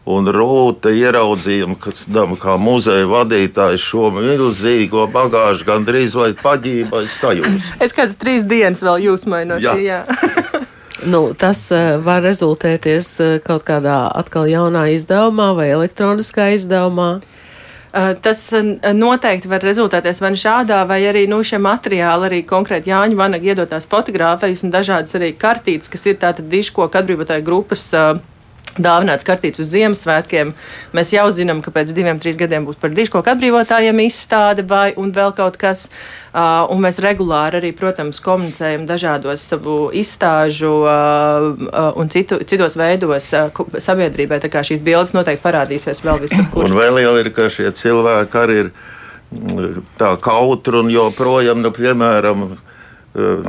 Un 0.08 0.24
Rūta 0.32 0.88
ieraudzījām, 0.96 1.74
kas 1.76 2.06
tam 2.08 2.32
kā 2.40 2.54
muzeja 2.56 3.04
vadītājs 3.10 3.82
šo 3.90 4.06
milzīgo 4.14 5.04
bagāžu 5.12 5.66
gandrīz 5.68 6.14
vai 6.16 6.30
paģībai 6.38 7.02
sajūta. 7.12 7.50
Es 7.84 7.92
kādas 7.96 8.16
trīs 8.16 8.46
dienas 8.48 8.80
vēl 8.84 9.04
jūsmai 9.04 9.42
no 9.50 9.58
šī. 9.60 9.84
Jā. 9.84 9.98
nu, 11.12 11.34
tas 11.36 11.60
uh, 11.76 11.98
var 12.00 12.24
rezultēties 12.24 13.10
uh, 13.20 13.34
kaut 13.44 13.66
kādā 13.68 14.06
atkal 14.16 14.48
jaunā 14.48 14.86
izdevumā 14.96 15.50
vai 15.60 15.68
elektroniskā 15.76 16.54
izdevumā. 16.56 17.18
Eh, 17.92 18.14
tas 18.20 18.40
eh, 18.52 18.64
noteikti 18.92 19.48
var 19.48 19.64
rezultēties 19.64 20.18
vai 20.20 20.30
nu 20.34 20.40
šādā, 20.40 20.82
vai 20.88 20.98
arī 21.08 21.24
nu, 21.30 21.40
šie 21.40 21.56
materiāli, 21.62 22.28
arī 22.28 22.40
konkrēti 22.44 22.92
Jāņa 22.92 23.16
Vanaga 23.16 23.48
iedotās 23.48 23.88
fotogrāfijas 23.88 24.64
un 24.66 24.74
dažādas 24.74 25.16
arī 25.16 25.32
kartītes, 25.32 25.88
kas 25.88 26.04
ir 26.04 26.18
tātad 26.20 26.50
diškoku 26.52 27.00
atbrīvotāju 27.00 27.46
grupas 27.46 27.86
uh, 27.96 28.18
dāvināts 28.76 29.26
kartīts 29.26 29.62
uz 29.62 29.70
Ziemassvētkiem. 29.72 30.52
Mēs 30.96 31.12
jau 31.14 31.26
zinām, 31.34 31.62
ka 31.64 31.72
pēc 31.74 31.92
diviem, 31.96 32.18
trīs 32.20 32.38
gadiem 32.38 32.66
būs 32.68 32.78
par 32.80 32.92
diškoku 32.94 33.32
atbrīvotājiem 33.32 34.02
izstāde 34.04 34.64
vai 34.68 34.92
vēl 34.96 35.34
kaut 35.36 35.58
kas. 35.60 35.88
Uh, 36.28 36.68
un 36.70 36.82
mēs 36.84 37.00
regulāri 37.02 37.58
arī, 37.58 37.72
protams, 37.74 38.20
komunicējam 38.22 38.84
dažādos 38.86 39.46
savu 39.48 39.78
izstāžu 39.96 40.74
uh, 40.84 41.48
uh, 41.48 41.88
un 41.98 42.12
citu, 42.12 42.38
citos 42.46 42.76
veidos 42.78 43.30
uh, 43.34 43.48
sabiedrībai. 43.80 44.40
Tā 44.44 44.52
kā 44.52 44.62
šīs 44.66 44.84
bildes 44.84 45.16
noteikti 45.16 45.44
parādīsies 45.46 46.04
vēl 46.04 46.22
visur. 46.26 46.44
Un 46.62 46.76
vēl 46.78 47.02
jau 47.02 47.16
ir, 47.22 47.32
ka 47.34 47.48
šie 47.52 47.72
cilvēki 47.74 48.42
arī 48.42 48.60
ir 48.66 48.72
mm, 49.32 49.80
tā 49.98 50.12
kautri 50.22 50.82
un 50.84 50.92
joprojām, 50.92 51.64
nu, 51.64 51.72
piemēram, 51.74 52.50
uh, 52.52 53.48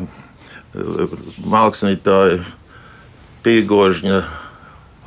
mākslinieki 1.50 2.56
Pīgožņa 3.40 4.24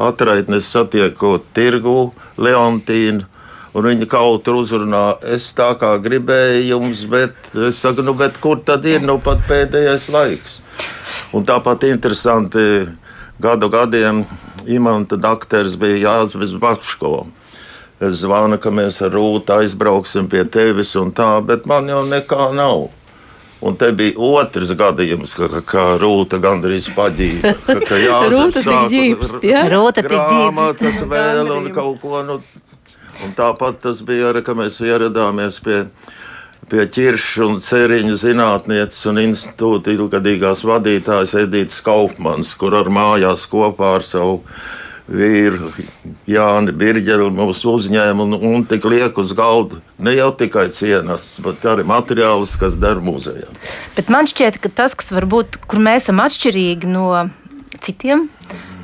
atraitnes 0.02 0.70
satiekot 0.72 1.52
tirgu 1.56 2.12
Leontīnu. 2.38 3.28
Un 3.72 3.86
viņa 3.88 4.04
kaut 4.04 4.44
kur 4.44 4.58
uzrunā, 4.60 5.16
es 5.32 5.46
tā 5.56 5.70
kā 5.80 5.94
gribēju 6.04 6.66
jums, 6.74 7.06
bet 7.08 7.54
es 7.70 7.78
saku, 7.80 8.04
nu, 8.04 8.12
bet 8.12 8.36
kur 8.42 8.60
tad 8.60 8.84
ir 8.84 9.00
nu 9.00 9.16
pat 9.16 9.40
pēdējais 9.48 10.10
laiks? 10.12 10.58
Un 11.32 11.46
tāpat 11.48 11.86
interesanti, 11.88 12.84
gadu 13.40 13.70
gadiem 13.72 14.26
imanta 14.68 15.16
dakteris 15.16 15.78
bija 15.80 16.02
Jānis 16.02 16.52
Bakško. 16.60 17.14
Es 18.02 18.20
zvanu, 18.20 18.58
ka 18.60 18.68
mēs 18.74 19.00
ar 19.06 19.14
Rūtu 19.14 19.56
aizbrauksim 19.56 20.28
pie 20.28 20.44
tevis 20.44 20.92
un 20.98 21.12
tā, 21.16 21.38
bet 21.46 21.64
man 21.70 21.88
jau 21.88 22.02
nekā 22.04 22.50
nav. 22.52 22.90
Un 23.62 23.76
te 23.78 23.92
bija 23.94 24.16
otrs 24.18 24.72
gadījums, 24.74 25.36
ka, 25.38 25.60
ka 25.62 25.84
rūta 26.02 26.40
gandrīz 26.42 26.88
paģīra. 26.96 27.52
Ka 27.62 27.76
rūta 28.32 28.58
tik 28.64 28.90
ģīpst, 28.90 29.46
jā? 29.46 29.62
Rūta 29.70 30.02
tik 30.02 30.10
ģīpst. 30.10 30.80
Tas 30.80 30.98
vēl 31.12 31.52
un 31.54 31.68
kaut 31.74 32.00
ko, 32.02 32.24
nu, 32.26 32.40
un 33.22 33.36
tāpat 33.38 33.78
tas 33.84 34.02
bija 34.06 34.32
arī, 34.32 34.42
ka 34.42 34.56
mēs 34.58 34.80
ieradāmies 34.82 35.60
pie, 35.62 35.84
pie 36.72 36.88
ķiršu 36.96 37.46
un 37.46 37.62
ceriņu 37.62 38.18
zinātnieces 38.24 39.06
un 39.12 39.22
institūta 39.28 39.94
ilgadīgās 39.94 40.66
vadītājas 40.66 41.36
Edītas 41.44 41.78
Kaufmans, 41.86 42.56
kur 42.58 42.74
ar 42.80 42.90
mājās 42.90 43.46
kopā 43.52 43.94
ar 44.00 44.08
savu 44.08 44.40
vīru 45.12 45.70
Jāni 46.28 46.72
Birģeri 46.76 47.28
mums 47.34 47.62
uzņēma 47.68 48.24
un, 48.24 48.36
un 48.36 48.66
tik 48.68 48.86
liek 48.88 49.18
uz 49.20 49.34
galda 49.36 49.80
ne 50.02 50.14
jau 50.16 50.30
tikai 50.38 50.68
cienas, 50.74 51.26
bet 51.44 51.64
arī 51.68 51.84
materiālus, 51.86 52.56
kas 52.60 52.78
der 52.80 53.02
muzejā. 53.04 53.50
Bet 53.96 54.10
man 54.12 54.28
šķiet, 54.30 54.58
ka 54.62 54.72
tas, 54.82 54.96
kas 54.98 55.12
varbūt, 55.14 55.60
kur 55.68 55.82
mēs 55.82 56.06
esam 56.06 56.22
atšķirīgi 56.24 56.90
no 56.90 57.08
citiem, 57.82 58.28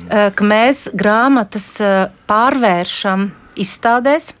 eh, 0.09 0.29
ka 0.35 0.45
mēs 0.45 0.87
grāmatas 0.97 1.71
eh, 1.83 2.03
pārvēršam 2.29 3.31
izstādēs. 3.59 4.33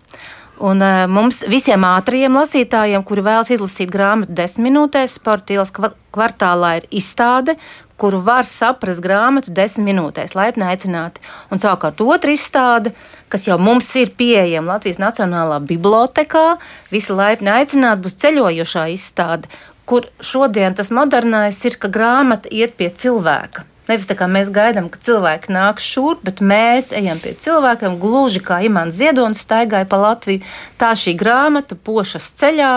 Un 0.59 0.83
uh, 0.83 1.05
mums 1.07 1.37
visiem 1.47 1.85
ātriem 1.87 2.35
lasītājiem, 2.35 3.03
kuri 3.07 3.21
vēlas 3.23 3.47
izlasīt 3.55 3.87
grāmatu 3.93 4.33
desmit 4.35 4.65
minūtēs, 4.65 5.13
sporta 5.15 5.55
ielas 5.55 5.71
kvartālā 5.71 6.73
ir 6.81 6.87
izstāde, 6.99 7.55
kuru 7.99 8.21
var 8.23 8.47
saprast 8.47 9.03
grāmatu 9.03 9.53
desmit 9.55 9.89
minūtēs, 9.91 10.35
laipni 10.37 10.67
aicināti. 10.69 11.23
Un 11.51 11.61
savukārt 11.61 12.01
otra 12.05 12.33
izstāde, 12.33 12.93
kas 13.31 13.47
jau 13.47 13.59
mums 13.61 13.89
ir 13.99 14.13
pieejama 14.19 14.75
Latvijas 14.75 15.01
Nacionālā 15.01 15.59
bibliotekā, 15.69 16.45
visi 16.93 17.15
laipni 17.15 17.51
aicināti, 17.53 18.05
būs 18.05 18.19
ceļojošā 18.23 18.85
izstāde, 18.95 19.51
kur 19.89 20.07
šodien 20.21 20.77
tas 20.77 20.93
modernais 20.93 21.59
ir, 21.65 21.75
ka 21.81 21.91
grāmata 21.91 22.51
iet 22.53 22.77
pie 22.79 22.91
cilvēka. 22.93 23.65
Nevis 23.89 24.05
tā 24.05 24.13
kā 24.13 24.27
mēs 24.29 24.51
gaidām, 24.53 24.85
ka 24.93 24.99
cilvēki 25.01 25.49
nāks 25.49 25.87
šurp, 25.89 26.21
bet 26.27 26.43
mēs 26.45 26.91
ejam 26.93 27.17
pie 27.21 27.33
cilvēkiem, 27.41 27.97
gluži 28.01 28.41
kā 28.45 28.59
Imants 28.67 28.99
Ziedonis 28.99 29.41
staigāja 29.41 29.87
pa 29.89 29.97
Latviju. 29.97 30.43
Tā 30.77 30.91
šī 30.93 31.15
grāmata 31.17 31.73
pošas 31.73 32.29
ceļā 32.37 32.73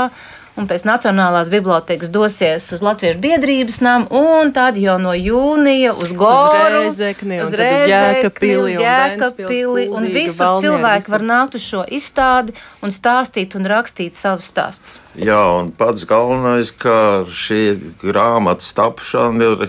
un 0.59 0.67
pēc 0.69 0.85
Nacionālās 0.85 1.49
bibliotekas 1.53 2.11
dosies 2.13 2.67
uz 2.75 2.83
Latviešu 2.85 3.21
biedrības 3.23 3.79
namu, 3.85 4.09
un 4.13 4.53
tad 4.55 4.77
jau 4.81 4.99
no 5.01 5.15
jūnija 5.17 5.95
uz 5.97 6.13
Goru, 6.17 6.83
uz 6.89 7.01
Rēzekni, 7.01 7.41
uz 7.45 7.57
Jēkabpili, 7.57 8.75
uz 8.75 8.83
Jēkabpili, 8.83 9.87
un 9.97 10.11
visur 10.13 10.61
cilvēki 10.65 11.07
visur. 11.07 11.15
var 11.17 11.27
nākt 11.31 11.57
uz 11.57 11.65
šo 11.65 11.87
izstādi 11.89 12.57
un 12.85 12.93
stāstīt 12.93 13.57
un 13.57 13.71
rakstīt 13.73 14.19
savus 14.19 14.53
stāstus. 14.53 15.01
Jā, 15.17 15.41
un 15.63 15.73
pats 15.77 16.05
galvenais, 16.09 16.71
ka 16.71 17.25
šī 17.29 17.65
grāmatas 18.05 18.75
tapšana 18.77 19.51
ir 19.55 19.69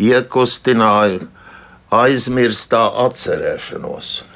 iekustināja 0.00 1.26
aizmirstā 1.92 2.86
atcerēšanos. 3.04 4.31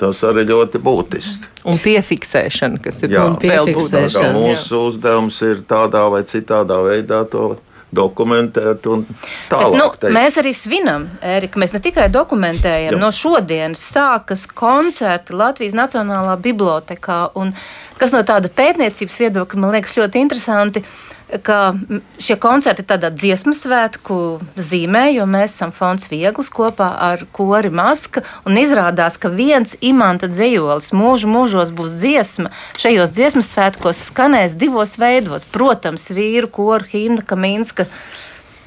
Tas 0.00 0.22
arī 0.26 0.46
ļoti 0.48 0.80
būtiski. 0.82 1.50
Un 1.68 1.76
piefiksēšana, 1.78 2.80
kas 2.82 3.02
ir 3.04 3.12
jā, 3.14 3.26
būtiska. 3.38 4.32
Mūsu 4.34 4.78
jā. 4.78 4.86
uzdevums 4.88 5.36
ir 5.46 5.60
tādā 5.68 6.06
vai 6.10 6.24
citādā 6.26 6.80
veidā 6.82 7.22
to 7.30 7.52
dokumentēt 7.92 8.86
un 8.90 9.04
tālāk. 9.50 9.98
Bet, 10.00 10.08
nu, 10.08 10.14
mēs 10.16 10.38
arī 10.40 10.54
svinam, 10.56 11.06
Erika. 11.20 11.60
Mēs 11.60 11.74
ne 11.76 11.82
tikai 11.84 12.08
dokumentējam, 12.12 12.96
Jā. 12.96 13.00
no 13.00 13.12
šodienas 13.14 13.82
sākas 13.92 14.46
koncerti 14.48 15.36
Latvijas 15.36 15.76
Nacionālā 15.76 16.38
bibliotekā. 16.40 17.20
Un, 17.38 17.52
kas 18.00 18.16
no 18.16 18.22
tāda 18.26 18.50
pētniecības 18.52 19.18
viedokļa 19.26 19.60
man 19.60 19.76
liekas 19.76 19.96
ļoti 19.98 20.24
interesanti, 20.24 20.84
ka 21.40 21.74
šie 22.20 22.36
koncerti 22.40 22.84
tādā 22.86 23.08
dziesmu 23.14 23.54
svētku 23.56 24.16
zīmē, 24.56 25.06
jo 25.16 25.26
mēs 25.30 25.54
esam 25.56 25.72
fonds 25.72 26.10
Viegls 26.10 26.50
kopā 26.52 26.90
ar 27.08 27.24
kori 27.32 27.70
Maska, 27.72 28.24
un 28.48 28.58
izrādās, 28.60 29.16
ka 29.20 29.32
viens 29.32 29.76
imanta 29.80 30.28
dzējolis 30.28 30.92
mūžu 30.96 31.30
mūžos 31.32 31.72
būs 31.76 31.96
dziesma. 32.02 32.52
Šajos 32.80 33.14
dziesmu 33.16 33.44
svētkos 33.46 34.08
skanēs 34.10 34.58
divos 34.60 34.98
veidos. 35.00 35.48
Protams, 35.48 36.10
vīru 36.12 36.50
koru 36.52 36.88
himna 36.92 37.24
Kaminska 37.24 37.88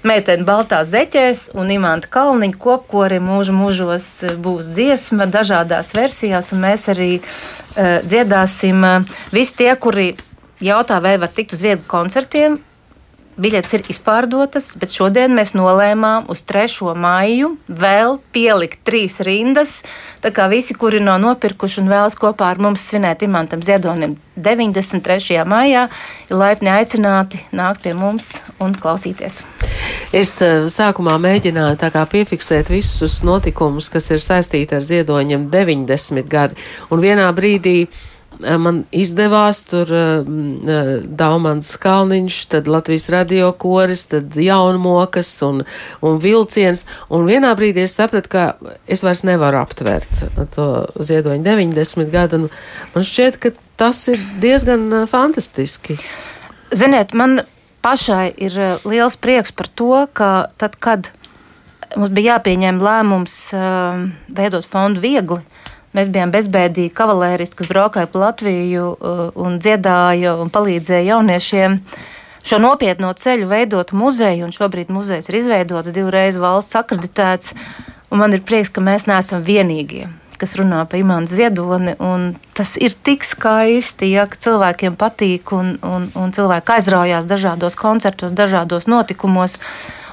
meitene 0.05 0.45
baltā 0.45 0.83
zeķēs 0.85 1.49
un 1.57 1.71
imanta 1.73 2.09
kalniņa 2.13 2.59
kopkori 2.61 3.17
mūžu 3.23 3.55
mūžos 3.57 4.09
būs 4.41 4.69
dziesma 4.75 5.25
dažādās 5.29 5.93
versijās, 5.97 6.51
un 6.53 6.61
mēs 6.65 6.89
arī 6.93 7.11
uh, 7.17 8.05
dziedāsim 8.05 8.85
uh, 8.85 9.17
visi 9.33 9.57
tie, 9.63 9.71
kuri 9.81 10.13
jautā, 10.65 11.01
vai 11.03 11.17
var 11.21 11.33
tikt 11.33 11.55
uz 11.57 11.65
vieglu 11.65 11.85
koncertiem. 11.89 12.59
Biļetes 13.35 13.73
ir 13.75 13.81
izpārdotas, 13.91 14.69
bet 14.79 14.93
šodien 14.95 15.33
mēs 15.35 15.51
nolēmām 15.57 16.29
uz 16.31 16.45
3. 16.47 16.93
maiju 16.95 17.49
vēl 17.67 18.15
pielikt 18.31 18.79
trīs 18.87 19.17
rindas. 19.27 19.81
Tā 20.23 20.31
kā 20.31 20.45
visi, 20.47 20.71
kuri 20.79 21.01
nav 21.03 21.19
nopirkuši 21.19 21.81
un 21.81 21.91
vēlas 21.91 22.15
kopā 22.15 22.53
ar 22.53 22.63
mums 22.63 22.85
svinēt 22.87 23.25
imantam 23.27 23.59
Ziedonim 23.59 24.15
93. 24.39 25.41
maijā, 25.51 25.89
ir 26.29 26.39
laipni 26.39 26.71
aicināti 26.71 27.43
nākt 27.51 27.83
pie 27.83 27.91
mums 27.99 28.37
un 28.63 28.71
klausīties. 28.79 29.41
Es 30.15 30.37
uh, 30.39 30.71
sākumā 30.71 31.19
mēģināju 31.19 32.07
piefiksēt 32.15 32.71
visus 32.71 33.19
notikumus, 33.27 33.91
kas 33.91 34.13
ir 34.15 34.23
saistīti 34.23 34.79
ar 34.79 34.87
Ziedoņiem 34.87 35.49
90 35.51 36.23
gadi, 36.31 36.55
un 36.87 37.03
vienā 37.03 37.27
brīdī 37.35 37.81
man 38.61 38.83
izdevās 38.95 39.61
tur 39.67 39.89
uh, 39.93 40.27
Daumans 41.05 41.71
Kalniņš, 41.81 42.39
tad 42.51 42.69
Latvijas 42.71 43.07
radio 43.13 43.51
koris, 43.51 44.05
tad 44.11 44.35
jaunmokas 44.39 45.31
un, 45.45 45.63
un 46.05 46.21
vilciens, 46.23 46.85
un 47.09 47.27
vienā 47.29 47.53
brīdī 47.57 47.85
es 47.85 47.97
sapratu, 47.99 48.31
ka 48.35 48.45
es 48.87 49.05
vairs 49.05 49.25
nevaru 49.27 49.61
aptvert 49.63 50.25
to 50.55 50.69
ziedoņu 50.99 51.45
90 51.45 52.13
gadu, 52.13 52.45
man 52.95 53.07
šķiet, 53.07 53.41
ka 53.41 53.53
tas 53.79 54.05
ir 54.11 54.21
diezgan 54.43 55.05
fantastiski. 55.11 55.99
Ziniet, 56.75 57.13
man 57.13 57.41
pašai 57.85 58.31
ir 58.41 58.55
liels 58.87 59.17
prieks 59.21 59.53
par 59.55 59.69
to, 59.69 59.93
ka 60.13 60.31
tad, 60.57 60.79
kad 60.81 61.11
mums 61.95 62.11
bija 62.15 62.35
jāpieņem 62.35 62.79
lēmums 62.83 63.35
uh, 63.55 64.05
veidot 64.35 64.65
fondu 64.67 65.03
viegli, 65.03 65.41
Mēs 65.95 66.09
bijām 66.11 66.33
bezbēdīgi 66.33 66.91
kavalēristi, 66.95 67.55
kas 67.61 67.69
braukāja 67.71 68.09
pa 68.11 68.25
Latviju 68.25 68.87
uh, 68.91 69.23
un 69.39 69.59
dziedāja 69.63 70.35
un 70.41 70.51
palīdzēja 70.51 71.13
jauniešiem 71.13 71.79
šo 72.45 72.59
nopietno 72.61 73.13
ceļu 73.15 73.47
veidot 73.49 73.93
muzeju, 73.95 74.45
un 74.45 74.53
šobrīd 74.55 74.91
muzejs 74.93 75.31
ir 75.31 75.39
izveidots 75.39 75.95
divreiz 75.95 76.37
valsts 76.41 76.77
akreditēts. 76.81 77.55
Man 78.15 78.35
ir 78.35 78.43
prieks, 78.47 78.69
ka 78.71 78.83
mēs 78.83 79.07
neesam 79.09 79.41
vienīgie, 79.43 80.09
kas 80.39 80.53
runā 80.59 80.83
par 80.87 80.99
imānu 80.99 81.31
ziedoni. 81.31 81.95
Tas 82.55 82.75
ir 82.75 82.95
tik 83.07 83.25
skaisti, 83.27 84.11
ja 84.13 84.27
cilvēkiem 84.27 84.95
patīk 84.99 85.51
un, 85.55 85.77
un, 85.83 86.09
un 86.15 86.35
cilvēki 86.35 86.75
aizraujās 86.77 87.27
dažādos 87.27 87.79
koncertos, 87.79 88.35
dažādos 88.35 88.87
notikumos. 88.91 89.57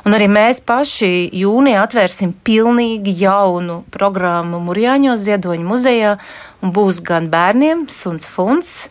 Un 0.03 0.17
arī 0.17 0.27
mēs 0.27 0.59
paši 0.67 1.29
jūnijā 1.39 1.85
atvērsim 1.87 2.33
pilnīgi 2.43 3.13
jaunu 3.21 3.83
programmu 3.95 4.59
Mūrjāņos 4.67 5.21
Ziedoņu 5.23 5.67
muzejā. 5.69 6.17
Būs 6.63 6.99
gan 7.07 7.29
bērniem, 7.31 7.85
suns 7.91 8.27
funds. 8.27 8.89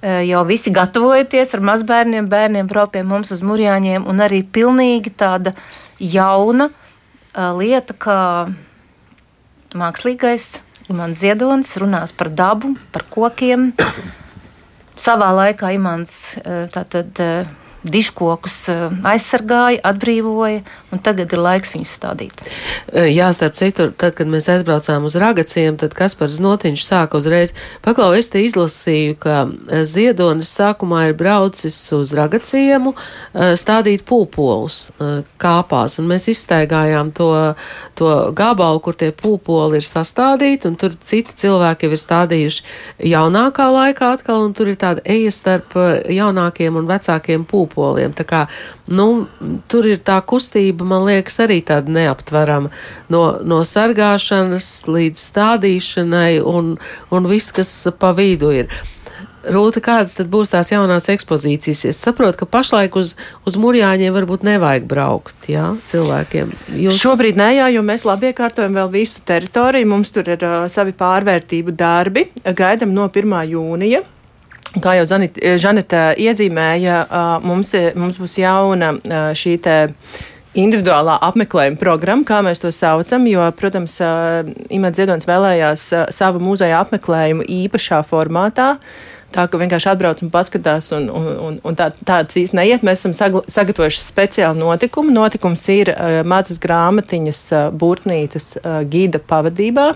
E, 0.00 0.22
jau 0.30 0.40
visi 0.48 0.72
gatavojaties 0.72 1.52
ar 1.56 1.64
mazbērniem, 1.64 2.28
bērniem 2.32 2.70
pie 2.92 3.02
mums 3.04 3.32
uz 3.36 3.42
mūrjāņiem, 3.44 4.08
un 4.08 4.24
arī 4.24 4.42
pilnīgi 4.44 5.12
tāda 5.12 5.52
jauna 6.00 6.70
e, 6.70 7.48
lieta, 7.60 7.92
kā 7.92 8.20
mākslīgais 9.76 10.62
Imants 10.88 11.20
Ziedonis 11.20 11.76
runās 11.76 12.16
par 12.16 12.32
dabu, 12.32 12.76
par 12.92 13.04
kokiem. 13.10 13.74
Savā 15.06 15.34
laikā 15.36 15.74
Imants 15.76 16.38
e, 16.40 16.64
tātad 16.72 17.20
diškokus 17.90 18.56
eh, 18.72 18.84
aizsargāja, 19.06 19.80
atbrīvoja, 19.86 20.62
un 20.92 21.02
tagad 21.04 21.32
ir 21.32 21.42
laiks 21.42 21.72
viņus 21.74 21.94
stādīt. 21.98 22.42
Eh, 22.92 23.10
jā, 23.14 23.28
starp 23.36 23.56
citu, 23.58 23.88
tad, 23.96 24.16
kad 24.18 24.30
mēs 24.30 24.48
aizbraucām 24.52 25.06
uz 25.08 25.16
ragaciem, 25.20 25.78
tad 25.80 25.94
Kaspars 25.96 26.40
Notiņš 26.42 26.84
sāka 26.86 27.20
uzreiz, 27.20 27.54
paklau, 27.84 28.12
es 28.16 28.30
te 28.32 28.42
izlasīju, 28.44 29.18
ka 29.22 29.38
eh, 29.46 29.84
Ziedonis 29.88 30.52
sākumā 30.56 31.06
ir 31.10 31.16
braucis 31.18 31.76
uz 31.96 32.12
ragaciemu 32.16 32.92
stādīt 33.56 34.02
pūpolus 34.06 34.90
kāpās, 35.40 35.96
un 36.00 36.08
mēs 36.10 36.26
izstaigājām 36.32 37.10
to, 37.16 37.28
to 37.98 38.10
gabalu, 38.36 38.80
kur 38.84 38.96
tie 38.98 39.10
pūpoli 39.16 39.80
ir 39.80 39.86
sastādīti, 39.86 40.70
un 40.70 40.78
tur 40.80 40.96
citi 41.00 41.36
cilvēki 41.42 41.86
jau 41.86 41.94
ir 41.94 42.02
stādījuši 42.02 43.08
jaunākā 43.12 43.68
laikā 43.72 44.12
atkal, 44.16 44.46
un 44.46 44.54
tur 44.56 44.70
ir 44.72 44.78
tāda 44.80 45.04
eja 45.04 45.32
starp 45.34 45.76
jaunākiem 46.12 46.78
un 46.80 46.88
vecākiem 46.88 47.46
pūpoliem 47.48 47.75
monopoliem. 47.76 48.12
Tā 48.12 48.24
kā, 48.24 48.46
nu, 48.88 49.26
tur 49.68 49.86
ir 49.86 49.98
tā 49.98 50.20
kustība, 50.24 50.84
man 50.84 51.06
liekas, 51.06 51.40
arī 51.40 51.62
tāda 51.62 51.90
neaptverama 51.90 52.70
no, 53.08 53.38
no 53.42 53.62
sargāšanas 53.62 54.86
līdz 54.88 55.16
stādīšanai 55.30 56.42
un, 56.42 56.76
un 57.10 57.26
viss, 57.26 57.52
kas 57.52 57.88
pa 57.98 58.12
vidu 58.12 58.52
ir. 58.52 58.68
Rūta, 59.46 59.78
kādas 59.78 60.16
tad 60.18 60.26
būs 60.26 60.50
tās 60.50 60.72
jaunās 60.72 61.04
ekspozīcijas? 61.06 61.84
Es 61.86 62.00
saprotu, 62.02 62.40
ka 62.40 62.48
pašlaik 62.50 62.96
uz, 62.98 63.12
uz 63.46 63.56
mūrjāņiem 63.62 64.10
varbūt 64.10 64.42
nevajag 64.42 64.88
braukt, 64.90 65.46
jā, 65.46 65.68
cilvēkiem. 65.86 66.50
Jūs... 66.74 66.98
Šobrīd 66.98 67.38
nē, 67.38 67.52
jā, 67.60 67.68
jo 67.76 67.84
mēs 67.86 68.02
labi 68.08 68.32
iekārtojam 68.32 68.74
vēl 68.74 68.90
visu 68.90 69.22
teritoriju, 69.22 69.86
mums 69.92 70.10
tur 70.10 70.32
ir 70.34 70.42
uh, 70.42 70.66
savi 70.66 70.96
pārvērtību 70.98 71.76
darbi, 71.78 72.26
gaidam 72.58 72.90
no 72.96 73.06
1. 73.06 73.38
jūnija. 73.52 74.02
Kā 74.82 74.96
jau 74.98 75.06
Žanita 75.62 76.10
iezīmēja, 76.20 76.96
mums, 77.44 77.72
mums 77.96 78.18
būs 78.20 78.38
jauna 78.42 78.92
šī 79.36 79.56
individuālā 80.56 81.18
apmeklējuma 81.24 81.80
programma, 81.80 82.24
kā 82.28 82.42
mēs 82.44 82.60
to 82.62 82.72
saucam, 82.72 83.26
jo, 83.28 83.44
protams, 83.56 83.98
Imants 84.72 85.00
Ziedonis 85.00 85.28
vēlējās 85.28 85.84
savu 86.16 86.40
muzeja 86.44 86.80
apmeklējumu 86.84 87.44
īpašā 87.64 88.02
formātā. 88.08 88.76
Tā 89.34 89.44
ka 89.50 89.58
vienkārši 89.60 89.88
atbrauc 89.90 90.20
un 90.24 90.30
paskatās, 90.32 90.92
un, 90.96 91.08
un, 91.10 91.56
un, 91.66 91.76
tā, 91.76 91.90
tāds 92.08 92.38
īsti 92.38 92.56
neiet. 92.56 92.84
Mēs 92.86 93.02
esam 93.02 93.42
sagatavojuši 93.50 94.00
speciālu 94.00 94.62
notikumu. 94.62 95.12
Notikums 95.12 95.64
ir 95.74 95.90
uh, 95.92 96.20
mazas 96.28 96.60
grāmatiņas, 96.62 97.42
uh, 97.52 97.66
būrtnīcas 97.74 98.46
uh, 98.60 98.78
gida 98.88 99.20
pavadībā. 99.20 99.90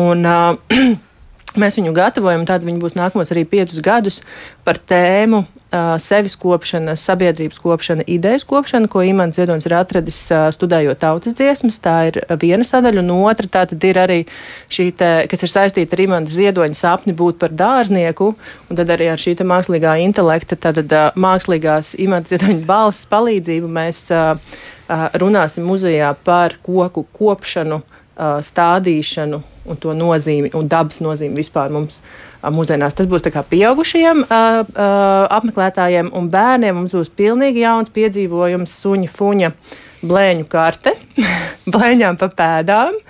Un, 0.00 0.24
uh, 0.26 0.56
Mēs 1.56 1.78
viņu 1.78 1.94
gatavojam, 1.96 2.44
tad 2.48 2.64
viņi 2.66 2.80
būs 2.82 2.96
nākamos 2.98 3.30
arī 3.32 3.46
piecus 3.48 3.80
gadus 3.84 4.18
par 4.66 4.76
tēmu 4.76 5.40
uh, 5.40 5.94
sevis 6.02 6.36
kopšana, 6.36 6.92
sabiedrības 6.98 7.60
kopšana, 7.62 8.04
idejas 8.06 8.44
kopšana, 8.48 8.90
ko 8.92 9.00
Imants 9.06 9.38
Ziedonis 9.38 9.64
ir 9.68 9.74
atradis 9.78 10.20
uh, 10.28 10.48
studējot 10.52 11.00
tautas 11.00 11.36
dziesmas. 11.38 11.80
Tā 11.80 11.96
ir 12.10 12.20
viena 12.42 12.66
sadaļa, 12.68 13.00
un 13.00 13.12
otra 13.16 13.48
tā 13.48 13.64
tad 13.70 13.88
ir 13.88 14.00
arī 14.02 14.18
šī, 14.68 14.90
te, 14.98 15.10
kas 15.30 15.44
ir 15.46 15.54
saistīta 15.54 15.96
ar 15.96 16.04
Imants 16.04 16.36
Ziedoņa 16.36 16.78
sapni 16.78 17.16
būt 17.16 17.40
par 17.40 17.54
dārznieku, 17.56 18.32
un 18.68 18.80
tad 18.80 18.92
arī 18.94 19.08
ar 19.12 19.22
šī 19.22 19.38
mākslīgā 19.40 19.98
intelekta, 20.04 20.58
tad 20.68 20.82
uh, 20.84 21.08
mākslīgās 21.16 21.94
Imants 22.02 22.34
Ziedoņa 22.34 22.66
balss 22.68 23.08
palīdzību 23.08 23.72
mēs 23.72 24.04
uh, 24.12 24.34
uh, 24.36 25.08
runāsim 25.20 25.66
muzejā 25.68 26.12
par 26.28 26.58
koku 26.66 27.06
kopšanu, 27.16 27.82
uh, 28.18 28.38
stādīšanu 28.44 29.40
un 29.68 29.78
to 29.80 29.94
nozīmi 29.96 30.50
un 30.56 30.68
dabas 30.68 31.00
nozīmi 31.04 31.38
vispār 31.38 31.72
mums 31.74 32.00
mūsdienās. 32.42 32.96
Tas 32.96 33.08
būs 33.10 33.26
pieaugušajiem 33.50 34.24
uh, 34.24 34.28
uh, 34.28 35.26
apmeklētājiem 35.38 36.12
un 36.16 36.28
bērniem. 36.32 36.76
Mums 36.76 36.94
būs 36.96 37.10
pilnīgi 37.14 37.64
jauns 37.64 37.92
piedzīvojums, 37.94 38.76
suņa, 38.82 39.10
fuņa, 39.14 39.52
blēņu 40.02 40.46
karte, 40.50 40.94
blēņām 41.72 42.20
pa 42.20 42.30
pēdām. 42.30 43.00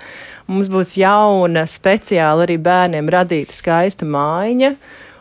Mums 0.49 0.69
būs 0.71 0.95
jauna, 0.97 1.67
speciāli 1.69 2.47
arī 2.47 2.57
bērniem 2.65 3.09
radīta 3.13 3.53
skaista 3.53 4.07
mājiņa. 4.09 4.73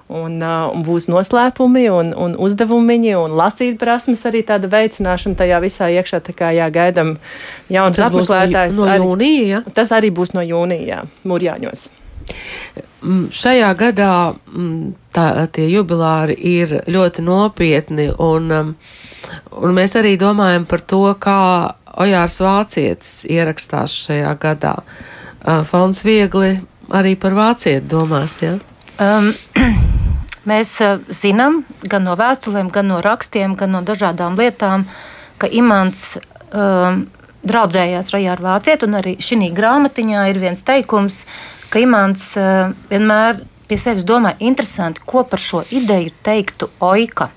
Un, 0.08 0.38
uh, 0.40 0.70
un 0.72 0.84
būs 0.86 1.04
noslēpumi 1.12 1.82
un, 1.92 2.14
un 2.16 2.32
uzdevumiņi 2.40 3.10
un 3.18 3.34
lasīt 3.36 3.76
prasmes 3.76 4.22
arī 4.28 4.40
tāda 4.48 4.70
veicināšana 4.72 5.36
tajā 5.36 5.58
visā 5.60 5.90
iekšā. 5.92 6.22
Tā 6.24 6.32
kā 6.36 6.48
jā, 6.56 6.70
gaidam 6.72 7.18
jauns 7.68 8.00
apmeklētājs. 8.00 8.78
No, 8.80 8.88
jūnija, 8.88 9.48
ja? 9.50 9.62
Tas 9.76 9.92
arī 9.92 10.08
būs 10.16 10.32
no 10.32 10.40
jūnija, 10.40 11.02
Mūrjāņos. 11.28 11.90
Mm, 13.02 13.28
šajā 13.30 13.68
gadā 13.78 14.12
mm, 14.32 14.94
tā, 15.14 15.26
tie 15.54 15.68
jubilāri 15.70 16.34
ir 16.56 16.72
ļoti 16.90 17.22
nopietni, 17.24 18.08
un, 18.10 18.48
um, 18.52 18.72
un 19.60 19.76
mēs 19.76 19.94
arī 20.00 20.16
domājam 20.20 20.64
par 20.68 20.82
to, 20.82 21.04
kā 21.20 21.38
Ojārs 21.98 22.40
Vācietis 22.42 23.20
ierakstās 23.30 23.94
šajā 24.06 24.32
gadā. 24.42 24.74
Uh, 25.38 25.62
Fons 25.68 26.02
viegli 26.04 26.56
arī 26.94 27.14
par 27.20 27.36
vācieti 27.38 27.86
domās, 27.90 28.40
ja? 28.42 28.56
Um, 28.98 29.30
mēs 30.48 30.72
uh, 30.84 30.98
zinām 31.12 31.62
gan 31.84 32.06
no 32.08 32.16
vēstulēm, 32.18 32.72
gan 32.74 32.90
no 32.90 33.02
rakstiem, 33.04 33.54
gan 33.58 33.76
no 33.76 33.84
dažādām 33.86 34.38
lietām, 34.38 34.86
ka 35.38 35.50
Imants 35.52 36.16
um, 36.16 37.04
draudzējās 37.48 38.10
Rajā 38.14 38.34
ar 38.34 38.42
Vācieti, 38.42 38.88
un 38.88 38.98
arī 38.98 39.14
šī 39.22 39.52
grāmatiņā 39.54 40.26
ir 40.32 40.40
viens 40.42 40.64
teikums, 40.66 41.22
ka 41.72 41.82
Imants 41.84 42.32
uh, 42.40 42.72
vienmēr 42.90 43.42
pie 43.68 43.78
sevis 43.80 44.06
domā, 44.08 44.34
interesanti, 44.40 45.04
ko 45.04 45.24
par 45.28 45.42
šo 45.42 45.62
ideju 45.70 46.14
teiktu 46.24 46.70
Oika. 46.80 47.28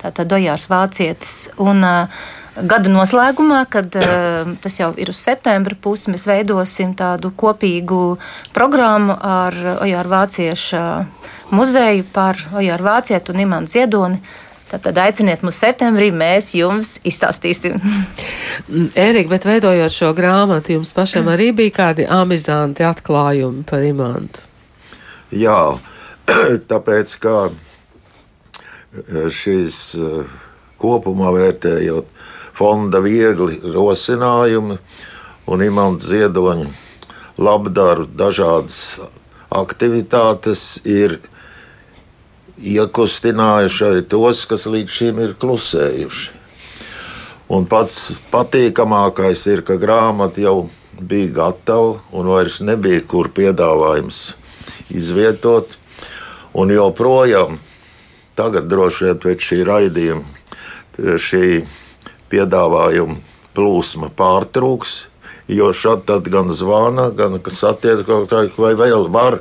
Tātad 0.00 0.30
Dojārs 0.30 0.64
Vācietis. 0.70 1.34
Un, 1.60 1.84
uh, 1.84 2.22
Gada 2.66 2.90
noslēgumā, 2.90 3.60
kad 3.70 3.94
uh, 3.98 4.48
tas 4.62 4.78
jau 4.80 4.90
ir 4.98 5.12
uz 5.12 5.20
septembra 5.22 5.76
pusi, 5.78 6.10
mēs 6.10 6.24
veidosim 6.26 6.94
tādu 6.98 7.30
kopīgu 7.38 8.18
programmu 8.56 9.14
ar 9.14 9.54
Ojāru 9.78 10.12
Vāciešu 10.14 10.82
muzeju 11.54 12.06
par 12.12 12.40
Ojāru 12.58 12.88
Vācietu 12.88 13.34
un 13.34 13.44
Imanu 13.44 13.70
Ziedoni. 13.70 14.18
Tad 14.68 14.98
aiciniet 15.00 15.40
mūs 15.46 15.56
septembrī, 15.62 16.10
mēs 16.12 16.50
jums 16.58 16.98
izstāstīsim. 17.08 17.78
Erika, 19.06 19.30
bet 19.32 19.46
veidojot 19.48 19.94
šo 19.94 20.10
grāmatu, 20.16 20.74
jums 20.76 20.92
pašam 20.96 21.30
arī 21.32 21.54
bija 21.56 21.76
kādi 21.78 22.04
amizanti 22.04 22.84
atklājumi 22.84 23.64
par 23.68 23.86
imantu? 23.86 24.44
Jā, 25.32 25.62
tāpēc 26.72 27.16
kā 27.22 27.38
šīs 29.32 29.80
eh, 29.96 30.36
kopumā 30.80 31.32
vērtējot 31.36 32.17
fonda 32.58 33.00
viegli 33.04 33.60
rosinājumi 33.74 34.78
un 35.48 35.64
imanta 35.64 36.10
ziedoņa 36.10 36.68
labdaru 37.38 38.08
dažādas 38.18 38.98
aktivitātes 39.54 40.80
ir 40.84 41.20
iekustinājuši 42.58 43.84
arī 43.86 44.02
tos, 44.10 44.42
kas 44.50 44.66
līdz 44.66 44.98
šim 44.98 45.22
ir 45.22 45.36
klusējuši. 45.38 46.34
Un 47.54 47.64
pats 47.70 48.18
patīkamākais 48.32 49.46
ir, 49.48 49.62
ka 49.64 49.78
grāmata 49.80 50.42
jau 50.42 50.68
bija 51.00 51.30
gatava 51.38 51.94
un 52.12 52.28
vairs 52.28 52.58
nebija 52.60 53.00
kur 53.08 53.30
piedāvājums 53.32 54.34
izvietot. 54.92 55.78
Un 56.58 56.72
joprojām, 56.74 57.56
tagad 58.36 58.66
droši 58.68 59.06
vien 59.06 59.20
pēc 59.22 59.46
šī 59.46 59.58
raidījuma, 59.68 60.24
šī 60.98 61.46
piedāvājuma 62.32 63.18
plūsma 63.56 64.10
pārtrūks. 64.16 64.96
Jo 65.48 65.70
šādi 65.72 66.28
gan 66.28 66.50
zvana, 66.52 67.08
gan 67.16 67.38
kas 67.40 67.62
attiecas 67.64 68.04
kaut 68.04 68.28
kā, 68.28 68.44
vai 68.60 68.74
vēl 68.76 69.08
var. 69.12 69.40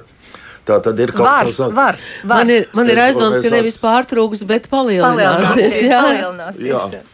Tā 0.68 0.80
tad 0.84 1.00
ir 1.00 1.12
kaut 1.16 1.28
var, 1.28 1.48
kas 1.48 1.60
tāds. 1.60 1.76
Var, 1.76 2.00
var. 2.24 2.32
Man 2.32 2.52
ir, 2.52 2.66
man 2.76 2.90
ir 2.92 3.02
aizdoms, 3.06 3.40
ka 3.44 3.52
nevis 3.52 3.78
pārtrūks, 3.80 4.44
bet 4.48 4.68
palielināsies. 4.72 5.52
Palielināsies, 5.52 5.78
Jā, 5.84 6.02
palielināsies. 6.04 6.98
Jā. 6.98 7.06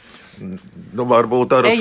Nu, 0.94 1.06
varbūt 1.10 1.54
arī 1.58 1.74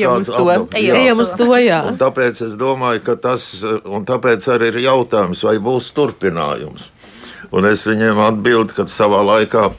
to, 1.37 1.48
jā. 1.61 1.81
Un 1.88 2.00
tāpēc 2.00 2.42
es 2.46 2.57
domāju, 2.61 3.02
ka 3.07 3.16
tas 3.20 3.46
un 3.64 4.05
tāpēc 4.09 4.48
arī 4.55 4.70
ir 4.72 4.83
jautājums, 4.87 5.44
vai 5.48 5.57
būs 5.64 5.90
turpinājums. 5.96 6.90
Un 7.52 7.68
es 7.68 7.85
viņiem 7.88 8.20
atbildu, 8.24 8.76
ka 8.76 8.87
savā 8.88 9.20
laikā 9.28 9.70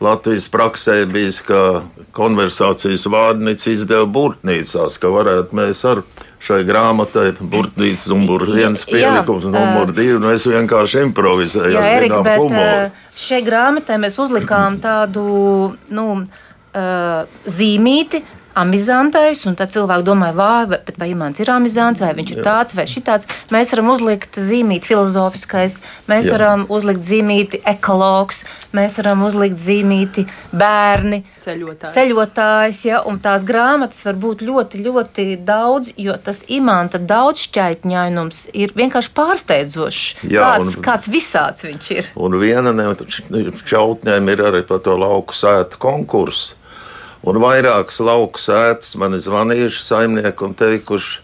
Latvijas 0.00 0.46
praksē 0.54 1.00
bijis, 1.10 1.40
ka 1.42 1.82
konversācijas 2.14 3.06
vārnīca 3.10 3.72
izdeva 3.72 4.06
burtnīcās, 4.06 4.98
ka 5.02 5.10
varētu 5.10 5.58
mēs 5.58 5.82
ar 5.90 6.04
šai 6.42 6.60
grāmatai 6.68 7.32
burtnīcas 7.40 8.06
numur 8.12 8.44
viens 8.46 8.84
Jā, 8.86 8.92
pielikums, 8.92 9.48
numur 9.50 9.90
divi, 9.94 10.20
nu 10.22 10.30
es 10.30 10.46
vienkārši 10.46 11.02
improvizēju 11.08 11.74
Jā, 11.74 11.86
Erika, 11.98 12.22
bet 12.22 12.38
humoru. 12.38 12.90
šai 13.18 13.42
grāmatai 13.46 13.98
mēs 14.04 14.20
uzlikām 14.22 14.78
tādu 14.84 15.24
nu, 15.90 16.08
zīmīti. 17.58 18.22
Amizantais, 18.58 19.44
un 19.46 19.54
tad 19.58 19.70
cilvēki 19.74 20.04
domā, 20.06 20.32
vai, 20.34 20.66
bet 20.66 20.96
vai 20.98 21.10
imants 21.12 21.38
ir 21.40 21.50
amizants, 21.54 22.02
vai 22.02 22.10
viņš 22.18 22.32
ir 22.34 22.42
tāds 22.46 22.74
vai 22.74 22.86
šitāds. 22.90 23.28
Mēs 23.54 23.70
varam 23.74 23.90
uzlikt 23.94 24.38
zīmīti 24.42 24.90
filozofiskais, 24.90 25.78
mēs 26.10 26.26
Jā. 26.26 26.34
varam 26.36 26.64
uzlikt 26.68 27.04
zīmīti 27.06 27.60
ekologs, 27.70 28.42
mēs 28.74 28.98
varam 29.00 29.22
uzlikt 29.28 29.56
zīmīti 29.62 30.26
bērni, 30.52 31.22
Ceļotājs. 31.44 31.94
ceļotājs, 31.96 32.82
ja, 32.88 33.02
un 33.08 33.20
tās 33.24 33.46
grāmatas 33.48 34.02
var 34.08 34.18
būt 34.20 34.42
ļoti, 34.48 34.82
ļoti 34.88 35.28
daudz, 35.46 35.92
jo 35.96 36.16
tas 36.24 36.42
imanta 36.48 36.98
daudzšķaitņainums 36.98 38.48
ir 38.58 38.74
vienkārši 38.76 39.14
pārsteidzošs. 39.16 40.04
Jā, 40.28 40.42
kāds, 40.44 40.76
un- 40.76 40.82
kāds 40.84 41.08
visāds 41.08 41.64
viņš 41.64 41.90
ir. 41.96 42.10
Un 42.16 42.32
viena 42.42 42.74
no 42.74 42.94
čautņiem 42.94 44.28
ir 44.34 44.38
arī 44.50 44.66
par 44.66 44.78
to 44.80 44.96
lauku 44.98 45.32
sētu 45.34 45.78
konkursu. 45.78 46.57
Un 47.26 47.40
vairākas 47.42 47.98
lauku 48.04 48.38
sētas 48.38 48.94
man 49.00 49.16
ir 49.16 49.22
zvanījuši 49.24 49.82
saimnieki 49.82 50.46
un 50.46 50.54
teikuši, 50.58 51.18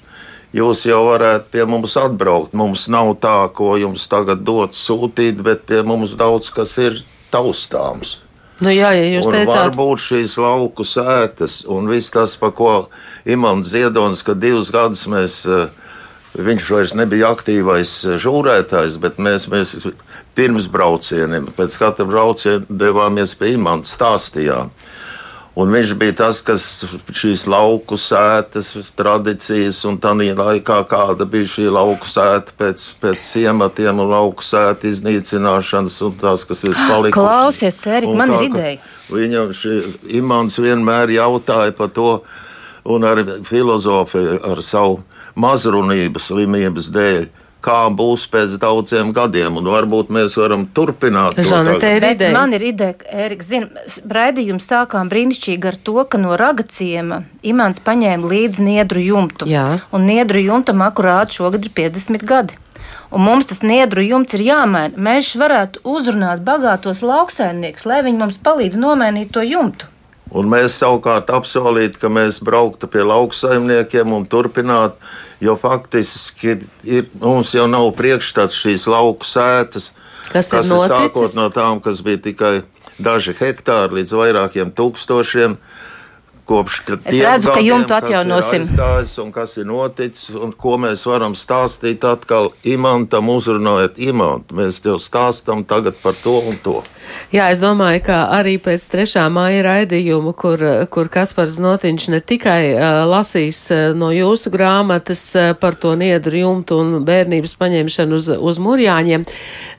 jūs 0.58 0.84
jau 0.88 1.04
varētu 1.06 1.52
pie 1.54 1.66
mums 1.70 1.94
atbraukt. 2.00 2.54
Mums 2.56 2.88
nav 2.90 3.14
tā, 3.22 3.36
ko 3.54 3.76
jums 3.78 4.08
tagad 4.10 4.42
dot 4.46 4.74
sūtīt, 4.78 5.42
bet 5.46 5.66
pie 5.70 5.84
mums 5.86 6.16
daudz 6.18 6.50
kas 6.54 6.76
ir 6.82 7.00
taustāms. 7.34 8.18
Nu, 8.62 8.70
jā, 8.70 8.92
ja 8.94 9.06
jūs 9.16 9.26
Un 9.26 9.34
teicāt, 9.34 9.56
varbūt 9.56 10.02
šīs 10.02 10.36
lauku 10.38 10.86
sētas 10.86 11.64
un 11.70 11.88
viss 11.90 12.12
tas, 12.14 12.36
par 12.38 12.52
ko 12.54 12.74
Imants 13.26 13.72
Ziedonis, 13.72 14.22
ka 14.22 14.36
divus 14.38 14.70
gadus 14.74 15.08
mēs, 15.10 15.40
eh, 15.50 15.72
viņš 16.38 16.70
vairs 16.70 16.94
nebija 16.94 17.32
aktīvais 17.34 17.94
eh, 18.06 18.18
žūrētājs, 18.22 19.00
bet 19.02 19.18
mēs, 19.18 19.48
mēs 19.50 19.74
pirms 20.38 20.68
braucieniem, 20.70 21.50
pēc 21.56 21.78
katra 21.82 22.06
brauciena 22.06 22.62
devāmies 22.70 23.34
pie 23.38 23.56
Imanta 23.56 23.90
stāstījām. 23.90 24.70
Un 25.54 25.70
viņš 25.70 25.92
bija 25.94 26.16
tas, 26.18 26.40
kas 26.42 26.64
šīs 27.14 27.44
lauku 27.46 27.94
sētas, 28.00 28.72
tradīcijas, 28.98 29.84
un 29.86 30.00
tā 30.02 30.10
laikā, 30.18 30.80
kāda 30.90 31.28
bija 31.30 31.46
šī 31.46 31.68
lauku 31.70 32.10
sēta 32.10 32.56
pēc, 32.58 32.82
pēc 32.98 33.20
ciematiem 33.22 34.02
un 34.02 34.10
lauku 34.10 34.42
sēta 34.42 34.90
iznīcināšanas, 34.90 36.00
un 36.08 36.16
tās, 36.18 36.42
kas 36.48 36.64
ir 36.66 36.74
palikušas. 36.74 37.14
Klausies, 37.14 37.78
Ērika, 37.86 38.10
Un 38.10 38.18
man 38.18 38.34
ir 38.34 38.48
ideja. 38.48 38.80
Viņam 39.14 39.54
šī 39.54 39.76
imants 40.18 40.58
vienmēr 40.58 41.14
jautāja 41.14 41.76
par 41.78 41.94
to, 41.94 42.10
un 42.84 43.06
arī 43.06 43.24
filozofija 43.46 44.40
ar 44.50 44.62
savu 44.62 45.04
mazrunības 45.38 46.32
slimības 46.32 46.90
dēļ. 46.98 47.30
Kā 47.64 47.86
būs 47.88 48.26
pēc 48.28 48.58
daudziem 48.60 49.14
gadiem, 49.16 49.56
un 49.56 49.68
varbūt 49.72 50.10
mēs 50.12 50.34
varam 50.36 50.66
turpināt 50.76 51.38
to 51.38 51.46
Žana, 51.48 51.78
tagad. 51.80 51.96
ir 51.96 52.06
ideja. 52.10 52.32
man 52.36 52.52
ir 52.52 52.66
ideja, 52.68 52.96
ka 53.00 53.08
Ērika 53.24 53.46
zina, 53.46 53.86
raidījumu 54.18 54.60
sākām 54.60 55.08
brīnišķīgi 55.12 55.70
ar 55.70 55.78
to, 55.86 55.96
ka 56.04 56.20
no 56.20 56.36
ragaciema 56.36 57.22
Imants 57.42 57.80
paņēma 57.86 58.28
līdzi 58.34 58.66
niedru 58.66 59.00
jumtu. 59.00 59.48
Jā. 59.48 59.80
Un 59.96 60.04
niedru 60.10 60.44
jumtam 60.44 60.84
akurāt 60.84 61.32
šogad 61.32 61.64
ir 61.64 61.72
50 61.72 62.28
gadi. 62.28 62.60
Un 63.14 63.22
mums 63.22 63.46
tas 63.46 63.62
niedru 63.62 64.02
jumts 64.02 64.34
ir 64.34 64.42
jāmaina. 64.42 64.98
Mēs 64.98 65.32
varētu 65.38 65.84
uzrunāt 65.86 66.42
bagātos 66.44 67.00
lauksaimniekus, 67.06 67.86
lai 67.86 68.02
viņi 68.04 68.20
mums 68.20 68.40
palīdz 68.42 68.78
nomainīt 68.80 69.30
to 69.32 69.44
jumtu. 69.46 69.88
Un 70.34 70.48
mēs 70.50 70.74
savukārt 70.80 71.30
apsolītu, 71.30 72.00
ka 72.02 72.10
mēs 72.10 72.40
brauktu 72.42 72.88
pie 72.90 73.04
lauksaimniekiem 73.06 74.16
un 74.16 74.24
turpinātu, 74.26 74.98
jo 75.42 75.56
faktiski 75.60 76.56
ir, 76.84 77.08
mums 77.20 77.54
jau 77.54 77.66
nav 77.70 77.90
priekšstats 77.98 78.58
šīs 78.60 78.86
lauku 78.90 79.26
sētas. 79.28 79.92
Kas 80.32 80.48
kas 80.48 80.66
ir 80.66 80.74
noticis? 80.74 80.92
sākot 80.94 81.36
no 81.38 81.48
tām, 81.52 81.80
kas 81.84 82.00
bija 82.04 82.22
tikai 82.30 82.54
daži 83.02 83.34
hektāri 83.36 84.00
līdz 84.00 84.14
vairākiem 84.18 84.72
tūkstošiem. 84.76 85.58
Kopš 86.44 86.80
t- 86.84 86.98
Es 87.04 87.14
tiem 87.16 87.24
redzu, 87.24 87.48
ka 87.48 87.54
gadiem, 87.54 87.68
jumtu 87.70 87.88
kas 87.88 88.02
ir 88.02 88.16
atjaunosim. 88.16 88.64
aizgājis 88.66 89.12
Un 89.24 89.30
kas 89.32 89.56
ir 89.56 89.64
noticis, 89.64 90.28
un 90.36 90.52
ko 90.52 90.76
mēs 90.76 91.06
varam 91.08 91.32
stāstīt 91.32 92.04
atkal 92.04 92.50
imantam, 92.68 93.30
uzrunājot 93.32 93.96
imantu. 93.96 94.54
Mēs 94.60 94.82
tev 94.84 94.98
stāstam 95.00 95.64
tagad 95.64 95.96
par 96.02 96.12
to 96.22 96.38
un 96.44 96.58
to. 96.62 96.82
Jā, 97.32 97.50
es 97.52 97.60
domāju, 97.60 98.00
ka 98.06 98.18
arī 98.32 98.56
pēc 98.60 98.84
3. 98.92 99.24
māja 99.32 99.62
raidījuma, 99.66 100.32
kur, 100.36 100.60
kur 100.92 101.08
Kaspars 101.12 101.58
Notiņš 101.60 102.08
ne 102.12 102.20
tikai 102.20 102.74
uh, 102.74 103.04
lasīs 103.08 103.58
uh, 103.72 103.92
no 103.96 104.08
jūsu 104.12 104.52
grāmatas 104.52 105.22
uh, 105.36 105.52
par 105.56 105.76
to 105.76 105.92
niedru 106.00 106.40
jumtu 106.40 106.78
un 106.80 107.04
bērnības 107.04 107.56
paņemšanu 107.60 108.20
uz, 108.20 108.28
uz 108.32 108.60
murjāņiem, 108.60 109.24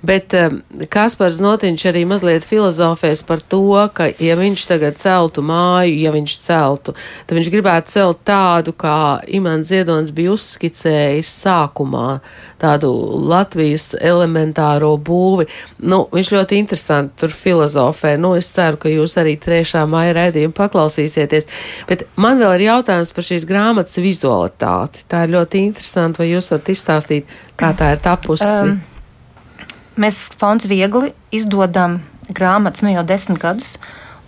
bet 0.05 0.33
uh, 0.37 0.53
Kaspars 0.89 1.41
Notiņš 1.45 1.85
arī 1.91 2.05
mazliet 2.09 2.45
filozofēs 2.45 3.25
par 3.25 3.41
to, 3.41 3.63
ka 3.93 4.09
ja 4.21 4.37
viņš 4.37 4.67
tagad 4.69 4.97
celtu 5.01 5.41
māju, 5.45 5.97
ja 6.05 6.13
viņš 6.13 6.37
celtu, 6.39 6.54
tad 6.55 7.35
viņš 7.37 7.49
gribētu 7.53 7.93
celt 7.93 8.21
tādu, 8.27 8.73
kā 8.77 9.19
Imants 9.35 9.69
Ziedonis 9.71 10.13
bija 10.15 10.33
uzskicējis 10.35 11.31
sākumā, 11.43 12.19
tādu 12.61 12.91
Latvijas 13.27 13.91
elementāro 13.99 14.93
būvi. 14.97 15.47
Nu, 15.85 16.05
viņš 16.13 16.31
ļoti 16.37 16.61
interesanti 16.61 17.21
tur 17.23 17.35
filozofē. 17.35 18.15
Nu, 18.21 18.33
es 18.39 18.49
ceru, 18.55 18.79
ka 18.81 18.91
jūs 18.91 19.17
arī 19.21 19.35
trešā 19.41 19.85
maija 19.89 20.15
raidījumu 20.19 20.55
paklausīsieties. 20.57 21.49
Bet 21.89 22.07
man 22.15 22.41
vēl 22.41 22.57
ir 22.57 22.67
jautājums 22.69 23.13
par 23.15 23.27
šīs 23.27 23.47
grāmatas 23.49 24.01
vizualitāti. 24.01 25.05
Tā 25.11 25.25
ir 25.25 25.35
ļoti 25.37 25.63
interesanti. 25.69 26.23
Vai 26.23 26.31
jūs 26.31 26.51
varat 26.53 26.71
izstāstīt, 26.71 27.31
kā 27.59 27.71
tā 27.77 27.93
ir 27.95 28.03
tapusi? 28.03 28.45
Um, 28.45 28.77
Mēs 29.95 30.17
fonds 30.35 30.67
viegli 30.67 31.13
izdodam 31.35 32.01
grāmatas 32.35 32.83
nu 32.83 32.91
jau 32.91 33.03
desmit 33.07 33.39
gadus, 33.39 33.77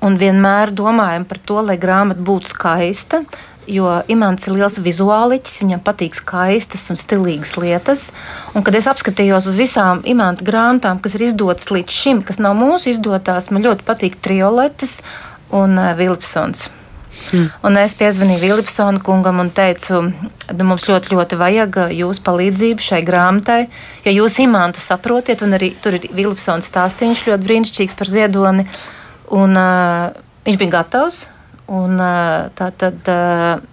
un 0.06 0.18
vienmēr 0.20 0.74
domājam 0.76 1.26
par 1.28 1.40
to, 1.46 1.62
lai 1.66 1.78
grāmata 1.82 2.24
būtu 2.24 2.54
skaista. 2.54 3.24
Jo 3.68 3.98
Imants 4.08 4.48
ir 4.48 4.56
liels 4.56 4.78
vizuāliķis, 4.80 5.58
viņam 5.60 5.82
patīk 5.84 6.16
skaistas 6.16 6.86
un 6.94 7.00
stilīgas 7.00 7.58
lietas. 7.60 8.06
Un, 8.54 8.64
kad 8.64 8.78
es 8.80 8.88
apskatījos 8.88 9.50
uz 9.52 9.60
visām 9.60 10.00
imanta 10.08 10.48
grāmatām, 10.48 11.02
kas 11.04 11.18
ir 11.18 11.28
izdotas 11.28 11.68
līdz 11.76 12.00
šim, 12.00 12.24
kas 12.24 12.40
nav 12.40 12.56
mūsu 12.56 12.94
izdotās, 12.94 13.52
man 13.52 13.68
ļoti 13.68 13.84
patīk 13.88 14.16
Trioletes 14.24 15.02
un 15.52 15.76
uh, 15.76 15.92
Vilpsons. 16.00 16.70
Hmm. 17.28 17.50
Un 17.68 17.76
es 17.82 17.96
piezvanīju 17.98 18.40
Vilipsona 18.40 19.02
kungam 19.04 19.42
un 19.44 19.50
teicu, 19.52 20.00
nu, 20.08 20.68
mums 20.68 20.86
ļoti, 20.88 21.12
ļoti 21.12 21.40
vajag 21.40 21.80
jūsu 21.98 22.24
palīdzību 22.24 22.84
šai 22.84 23.02
grāmatai, 23.08 23.66
jo 24.06 24.14
jūs 24.22 24.38
imantu 24.44 24.84
saprotiet, 24.84 25.44
un 25.44 25.58
arī 25.58 25.74
tur 25.84 25.98
ir 25.98 26.08
Vilipsona 26.16 26.64
stāstīns 26.64 27.26
ļoti 27.28 27.50
brīnišķīgs 27.50 27.98
par 28.00 28.12
ziedoni. 28.12 28.68
Un, 29.36 29.58
uh, 29.60 30.16
viņš 30.48 30.60
bija 30.60 30.78
gatavs, 30.80 31.26
un 31.68 32.00
uh, 32.00 32.48
tā 32.56 32.70
tad 32.80 33.10
uh, 33.12 33.64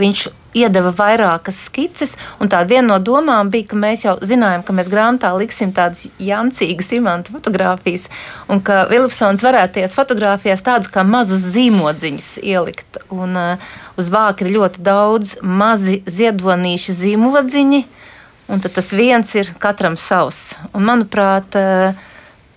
viņš 0.00 0.28
iedeva 0.52 0.92
vairākas 0.92 1.56
skices, 1.68 2.16
un 2.40 2.50
tā 2.52 2.60
viena 2.68 2.90
no 2.90 2.98
domām 3.00 3.50
bija, 3.52 3.70
ka 3.70 3.78
mēs 3.78 4.04
jau 4.04 4.16
zinājām, 4.20 4.64
ka 4.66 4.74
mēs 4.76 4.90
grāmatā 4.92 5.32
liksim 5.38 5.72
tādas 5.72 6.08
jancīgas 6.20 6.92
imantu 6.96 7.36
fotogrāfijas, 7.36 8.08
un 8.52 8.60
ka 8.64 8.82
Vilipsons 8.90 9.44
varētu 9.44 9.78
tajās 9.78 9.96
fotogrāfijās 9.96 10.64
tādus 10.66 10.92
kā 10.92 11.06
mazus 11.08 11.46
zīmodziņus 11.54 12.34
ielikt. 12.44 13.00
Un 13.14 13.38
uh, 13.38 13.72
uz 14.00 14.12
vāka 14.12 14.44
ir 14.44 14.54
ļoti 14.58 14.84
daudz 14.84 15.38
mazi 15.42 16.02
ziedonīši 16.06 16.98
zīmodziņi, 17.00 17.84
un 18.52 18.64
tas 18.66 18.92
viens 18.92 19.36
ir 19.38 19.54
katram 19.62 19.96
savs. 19.96 20.50
Un, 20.72 20.84
manuprāt, 20.90 21.56
uh, 21.56 22.10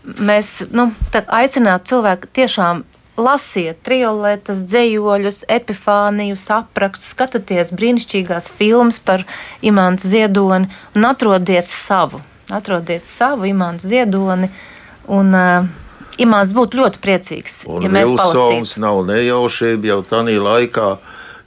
mēs 0.06 0.58
nu, 0.76 0.90
aicinātu 1.14 1.94
cilvēku 1.94 2.32
tiešām 2.36 2.84
Lasiet 3.16 3.78
trioletes, 3.88 4.60
dzējoļus, 4.68 5.46
epifāniju, 5.48 6.36
aprakstus, 6.52 7.14
skatieties 7.14 7.72
brīnišķīgās 7.72 8.50
filmas 8.58 9.00
par 9.00 9.24
imantu 9.64 10.10
ziedoni 10.12 10.68
un 10.92 11.08
atrodiet 11.08 11.72
savu. 11.72 12.20
Atrodiet 12.52 13.08
savu 13.08 13.48
imantu 13.48 13.88
ziedoni. 13.88 14.52
Un, 15.08 15.32
uh, 15.32 15.72
Imants 16.16 16.54
būtu 16.56 16.80
ļoti 16.80 17.00
priecīgs. 17.04 17.56
Un 17.68 17.84
ja 17.84 17.90
mēs 17.92 18.08
palasītu. 18.08 18.80
nav 18.84 19.02
nejaušība, 19.08 19.90
jau 19.90 19.98
tādā 20.08 20.36
laikā 20.40 20.90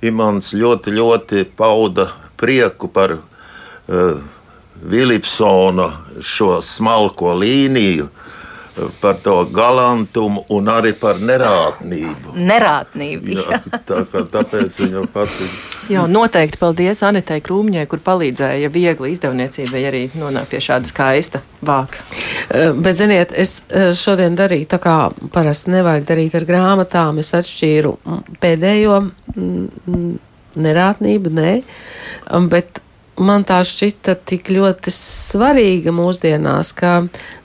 Imants 0.09 0.53
ļoti, 0.53 0.93
ļoti 0.93 1.45
pauda 1.57 2.11
prieku 2.37 2.89
par 2.93 3.17
uh, 3.17 4.21
Vilipsona 4.89 5.89
šo 6.21 6.59
smalko 6.65 7.33
līniju, 7.41 8.09
uh, 8.09 8.28
par 9.01 9.19
to 9.23 9.35
galantumu 9.55 10.45
un 10.55 10.71
arī 10.73 10.93
par 10.99 11.19
nerātnību. 11.21 12.35
Nerātnību. 12.37 13.35
Jā, 13.39 13.61
tā, 13.89 14.03
kā, 14.11 14.23
tāpēc 14.33 14.79
viņam 14.83 15.09
patīk. 15.13 15.59
Jā, 15.89 16.05
noteikti 16.11 16.61
paldies 16.61 17.03
Anitai 17.07 17.41
Krūmņai, 17.45 17.87
kur 17.89 18.03
palīdzēja 18.05 18.71
viegli 18.73 19.13
izdevniecībai 19.15 19.85
arī 19.89 20.03
nonākt 20.19 20.53
pie 20.53 20.61
šāda 20.65 20.91
skaista 20.91 21.43
vāka. 21.65 22.03
Eh, 22.49 22.73
bet, 22.77 22.99
ziniet, 23.01 23.33
es 23.33 23.63
eh, 23.69 23.91
šodien 23.97 24.37
darīju 24.39 24.69
tā 24.75 24.81
kā 24.83 24.97
parasti 25.35 25.73
nevajag 25.75 26.09
darīt 26.09 26.37
ar 26.39 26.49
grāmatām. 26.49 27.23
Es 27.23 27.33
atšķīru 27.37 27.95
mm, 27.99 28.37
pēdējo 28.43 29.01
mm, 29.05 29.71
mm, 29.87 30.13
nerātnību, 30.65 31.33
nē, 31.39 31.55
bet 32.53 32.83
man 33.23 33.45
tā 33.47 33.59
šķita 33.67 34.15
tik 34.29 34.51
ļoti 34.53 34.93
svarīga 34.95 35.93
mūsdienās, 35.95 36.71
ka 36.77 36.93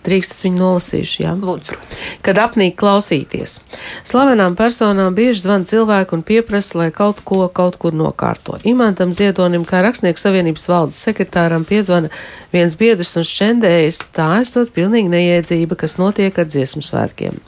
drīkst 0.03 0.43
viņu 0.45 0.59
nolasīšu. 0.59 1.15
Ja? 1.23 1.33
Lūdzu. 1.39 1.77
Kad 2.25 2.39
apnīk 2.41 2.75
klausīties. 2.79 3.59
Slavenām 4.07 4.57
personām 4.59 5.15
bieži 5.15 5.45
zvan 5.45 5.65
cilvēki 5.69 6.17
un 6.17 6.23
pieprasa, 6.27 6.77
lai 6.81 6.89
kaut 6.95 7.23
ko 7.25 7.47
kaut 7.47 7.79
kur 7.81 7.95
nokārto. 7.95 8.59
Imantam 8.67 9.13
Ziedonim, 9.15 9.65
kā 9.67 9.83
rakstnieku 9.86 10.21
savienības 10.21 10.67
valdes 10.69 11.01
sekretāram, 11.03 11.65
piezvana 11.67 12.12
viens 12.53 12.77
biedrs 12.79 13.15
un 13.19 13.27
šķendējas, 13.27 14.03
tā 14.15 14.29
esot 14.43 14.73
pilnīgi 14.75 15.12
neiedzība, 15.13 15.79
kas 15.79 15.97
notiek 16.01 16.38
ar 16.39 16.49
dziesmu 16.49 16.83
svētkiem. 16.86 17.39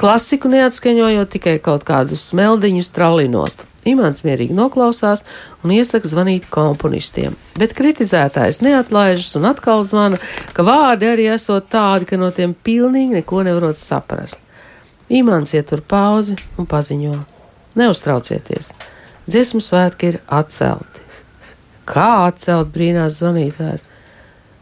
Klasiku 0.00 0.50
neatskaņojot 0.52 1.36
tikai 1.36 1.58
kaut 1.62 1.86
kādus 1.88 2.30
smeldiņus 2.32 2.92
tralinot. 2.94 3.71
Imants 3.88 4.22
mierīgi 4.22 4.54
noklausās 4.54 5.24
un 5.64 5.72
iesaka 5.74 6.06
zvanīt 6.06 6.46
komponistiem, 6.52 7.34
bet 7.58 7.74
kritizētājs 7.74 8.60
neatlaižas 8.62 9.34
un 9.40 9.48
atkal 9.50 9.82
zvana, 9.88 10.20
ka 10.54 10.62
vārdi 10.66 11.08
arī 11.10 11.26
esot 11.34 11.66
tādi, 11.72 12.06
ka 12.06 12.18
no 12.20 12.30
tiem 12.34 12.54
pilnīgi 12.54 13.18
neko 13.18 13.42
nevarot 13.46 13.82
saprast. 13.82 14.38
Imants 15.12 15.54
ietur 15.56 15.82
pauzi 15.82 16.38
un 16.56 16.68
paziņo: 16.70 17.16
Neuztraucieties, 17.80 18.70
dziesmu 19.26 19.60
svētki 19.64 20.12
ir 20.12 20.20
atcelti. 20.30 21.02
Kā 21.88 22.28
atcelt 22.28 22.70
brīnās 22.70 23.18
zvanītājs? 23.18 23.82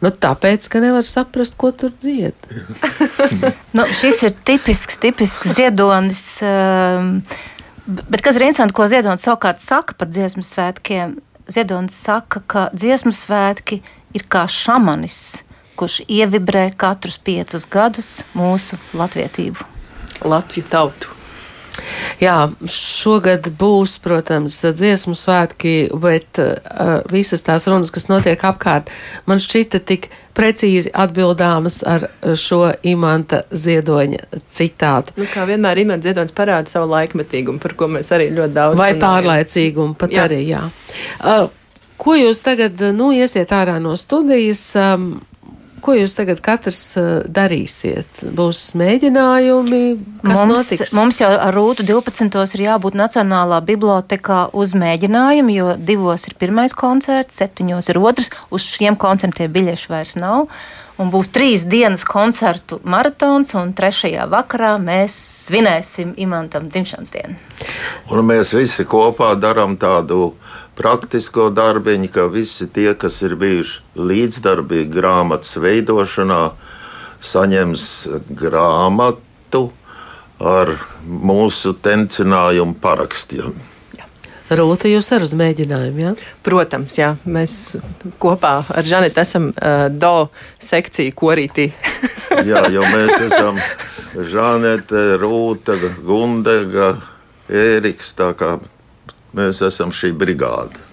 Nu, 0.01 0.09
tāpēc, 0.09 0.65
ka 0.73 0.79
nevar 0.81 1.05
saprast, 1.05 1.53
ko 1.61 1.69
tur 1.77 1.91
dzied. 1.93 2.47
nu, 3.77 3.85
šis 3.99 4.23
ir 4.25 4.33
tipisks, 4.49 4.97
tipisks 5.03 5.53
ziedonis. 5.59 6.23
Um, 6.41 7.19
Bet 7.85 8.21
kas 8.21 8.37
ir 8.37 8.45
interesanti, 8.45 8.75
ko 8.77 8.85
Ziedonis 8.89 9.23
savukārt 9.25 9.61
saka 9.63 9.95
par 9.97 10.09
dziesmu 10.11 10.43
svētkiem? 10.45 11.15
Ziedonis 11.49 11.95
saka, 11.97 12.43
ka 12.45 12.67
dziesmu 12.77 13.13
svētki 13.15 13.79
ir 14.13 14.25
kā 14.29 14.43
šamanis, 14.45 15.41
kurš 15.79 16.01
ievibrē 16.05 16.67
katrus 16.77 17.17
piecus 17.17 17.65
gadus 17.65 18.11
mūsu 18.37 18.77
latvietību. 18.93 19.65
Latviju 20.21 20.67
tautu. 20.69 21.09
Jā, 22.21 22.51
šogad 22.69 23.47
būs, 23.57 23.95
protams, 24.03 24.59
dziesmu 24.77 25.15
svētki, 25.17 25.71
bet 26.03 26.37
uh, 26.37 26.99
visas 27.09 27.41
tās 27.41 27.65
runas, 27.65 27.89
kas 27.93 28.05
notiek 28.11 28.43
apkārt, 28.45 28.91
man 29.25 29.41
šķita 29.41 29.81
tik 29.89 30.05
precīzi 30.37 30.91
atbildāmas 30.93 31.79
ar 31.81 32.05
šo 32.37 32.75
imanta 32.85 33.41
ziedoņa 33.49 34.43
citātu. 34.53 35.17
Nu, 35.17 35.25
kā 35.33 35.47
vienmēr 35.49 35.81
imanta 35.81 36.11
ziedoņs 36.11 36.37
parāda 36.37 36.69
savu 36.69 36.91
laikmetīgumu, 36.93 37.61
par 37.63 37.73
ko 37.79 37.89
mēs 37.95 38.13
arī 38.13 38.29
ļoti 38.35 38.57
daudz. 38.59 38.77
Vai 38.77 38.91
runājam. 38.93 39.01
pārlaicīgumu 39.07 39.97
pat 39.97 40.13
jā. 40.13 40.29
arī, 40.29 40.43
jā. 40.51 40.61
Uh, 41.25 41.49
ko 41.97 42.19
jūs 42.21 42.45
tagad, 42.45 42.85
nu, 42.93 43.09
iesiet 43.17 43.49
ārā 43.57 43.79
no 43.81 43.97
studijas? 43.97 44.61
Um, 44.77 45.15
Ko 45.81 45.95
jūs 45.97 46.13
tagad 46.17 46.41
katrs 46.45 46.81
uh, 46.99 47.07
darīsiet? 47.25 48.23
Būs 48.37 48.59
mēģinājumi, 48.77 49.79
kas 50.21 50.43
mums, 50.43 50.51
notiks? 50.51 50.93
Mums 50.97 51.21
jau 51.23 51.31
ar 51.31 51.55
Rūtu 51.55 51.85
12. 51.87 52.27
ir 52.57 52.65
jābūt 52.67 52.97
Nacionālā 52.99 53.61
bibliotekā 53.65 54.43
uz 54.53 54.75
mēģinājumu, 54.77 55.55
jo 55.57 55.71
divos 55.77 56.27
ir 56.29 56.37
pirmais 56.41 56.75
koncerts, 56.77 57.39
septiņos 57.41 57.89
ir 57.89 58.01
otrs. 58.01 58.29
Uz 58.53 58.67
šiem 58.77 58.99
koncertiem 59.01 59.51
biļešu 59.51 59.91
vairs 59.93 60.15
nav. 60.21 60.47
Un 61.01 61.09
būs 61.09 61.31
trīs 61.33 61.63
dienas 61.65 62.03
koncertu 62.05 62.77
maratons, 62.85 63.55
un 63.57 63.71
trešajā 63.73 64.27
vakarā 64.29 64.75
mēs 64.81 65.15
svinēsim 65.47 66.13
Imantam 66.21 66.67
dzimšanas 66.69 67.13
dienu. 67.15 67.39
Un 68.11 68.21
mēs 68.27 68.53
visi 68.53 68.85
kopā 68.85 69.31
darām 69.39 69.79
tādu 69.81 70.35
praktisko 70.81 71.51
darbiņu, 71.53 72.09
ka 72.09 72.25
visi 72.33 72.65
tie, 72.73 72.95
kas 72.97 73.19
ir 73.21 73.35
bijuši 73.37 74.01
līdzdarbīgi 74.01 74.89
grāmatas 74.95 75.59
veidošanā, 75.61 76.41
saņems 77.21 77.83
grāmatu 78.33 79.67
ar 80.41 80.73
mūsu 81.05 81.75
tencinājumu 81.85 82.79
parakstiem. 82.81 83.53
Rūta, 84.51 84.89
jūs 84.91 85.07
ar 85.15 85.23
uz 85.23 85.31
mēģinājumu, 85.37 86.01
jā? 86.01 86.09
Ja? 86.11 86.31
Protams, 86.43 86.97
jā. 86.97 87.13
Mēs 87.23 87.77
kopā 88.19 88.57
ar 88.67 88.89
Žanetu 88.89 89.21
esam 89.21 89.47
uh, 89.53 89.85
do 89.87 90.27
sekciju 90.59 91.13
korītī. 91.15 91.69
jā, 92.49 92.65
jo 92.73 92.83
mēs 92.89 93.15
esam 93.29 93.61
Žanete, 94.17 95.05
Rūta, 95.21 95.77
Gundega, 96.03 96.95
Ēriks, 97.47 98.11
tā 98.17 98.33
kā 98.35 98.57
Mēs 99.37 99.61
esam 99.63 99.93
šī 99.95 100.11
brigāde. 100.17 100.91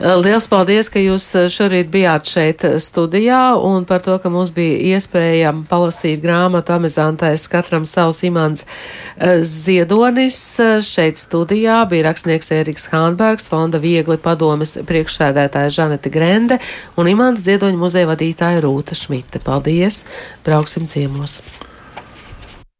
Liels 0.00 0.46
paldies, 0.50 0.88
ka 0.90 0.98
jūs 0.98 1.26
šorīt 1.52 1.90
bijāt 1.92 2.26
šeit 2.26 2.64
studijā 2.82 3.54
un 3.62 3.84
par 3.86 4.02
to, 4.02 4.16
ka 4.18 4.30
mums 4.32 4.50
bija 4.54 4.96
iespēja 4.96 5.52
palasīt 5.70 6.22
grāmatu 6.24 6.74
amizantais 6.74 7.46
katram 7.50 7.86
savs 7.86 8.24
imants 8.26 8.64
Ziedonis. 9.46 10.40
Šeit 10.86 11.20
studijā 11.20 11.82
bija 11.90 12.08
rakstnieks 12.08 12.50
Ēriks 12.56 12.88
Hānbergs, 12.92 13.46
fonda 13.50 13.78
viegli 13.82 14.18
padomes 14.18 14.76
priekšsēdētāja 14.88 15.76
Žanete 15.78 16.10
Grende 16.14 16.58
un 16.98 17.10
imants 17.10 17.46
Ziedoņa 17.46 17.78
muzeja 17.78 18.10
vadītāja 18.10 18.64
Rūta 18.64 18.98
Šmite. 18.98 19.42
Paldies! 19.44 20.02
Brauksim 20.46 20.90
ciemos! 20.90 21.38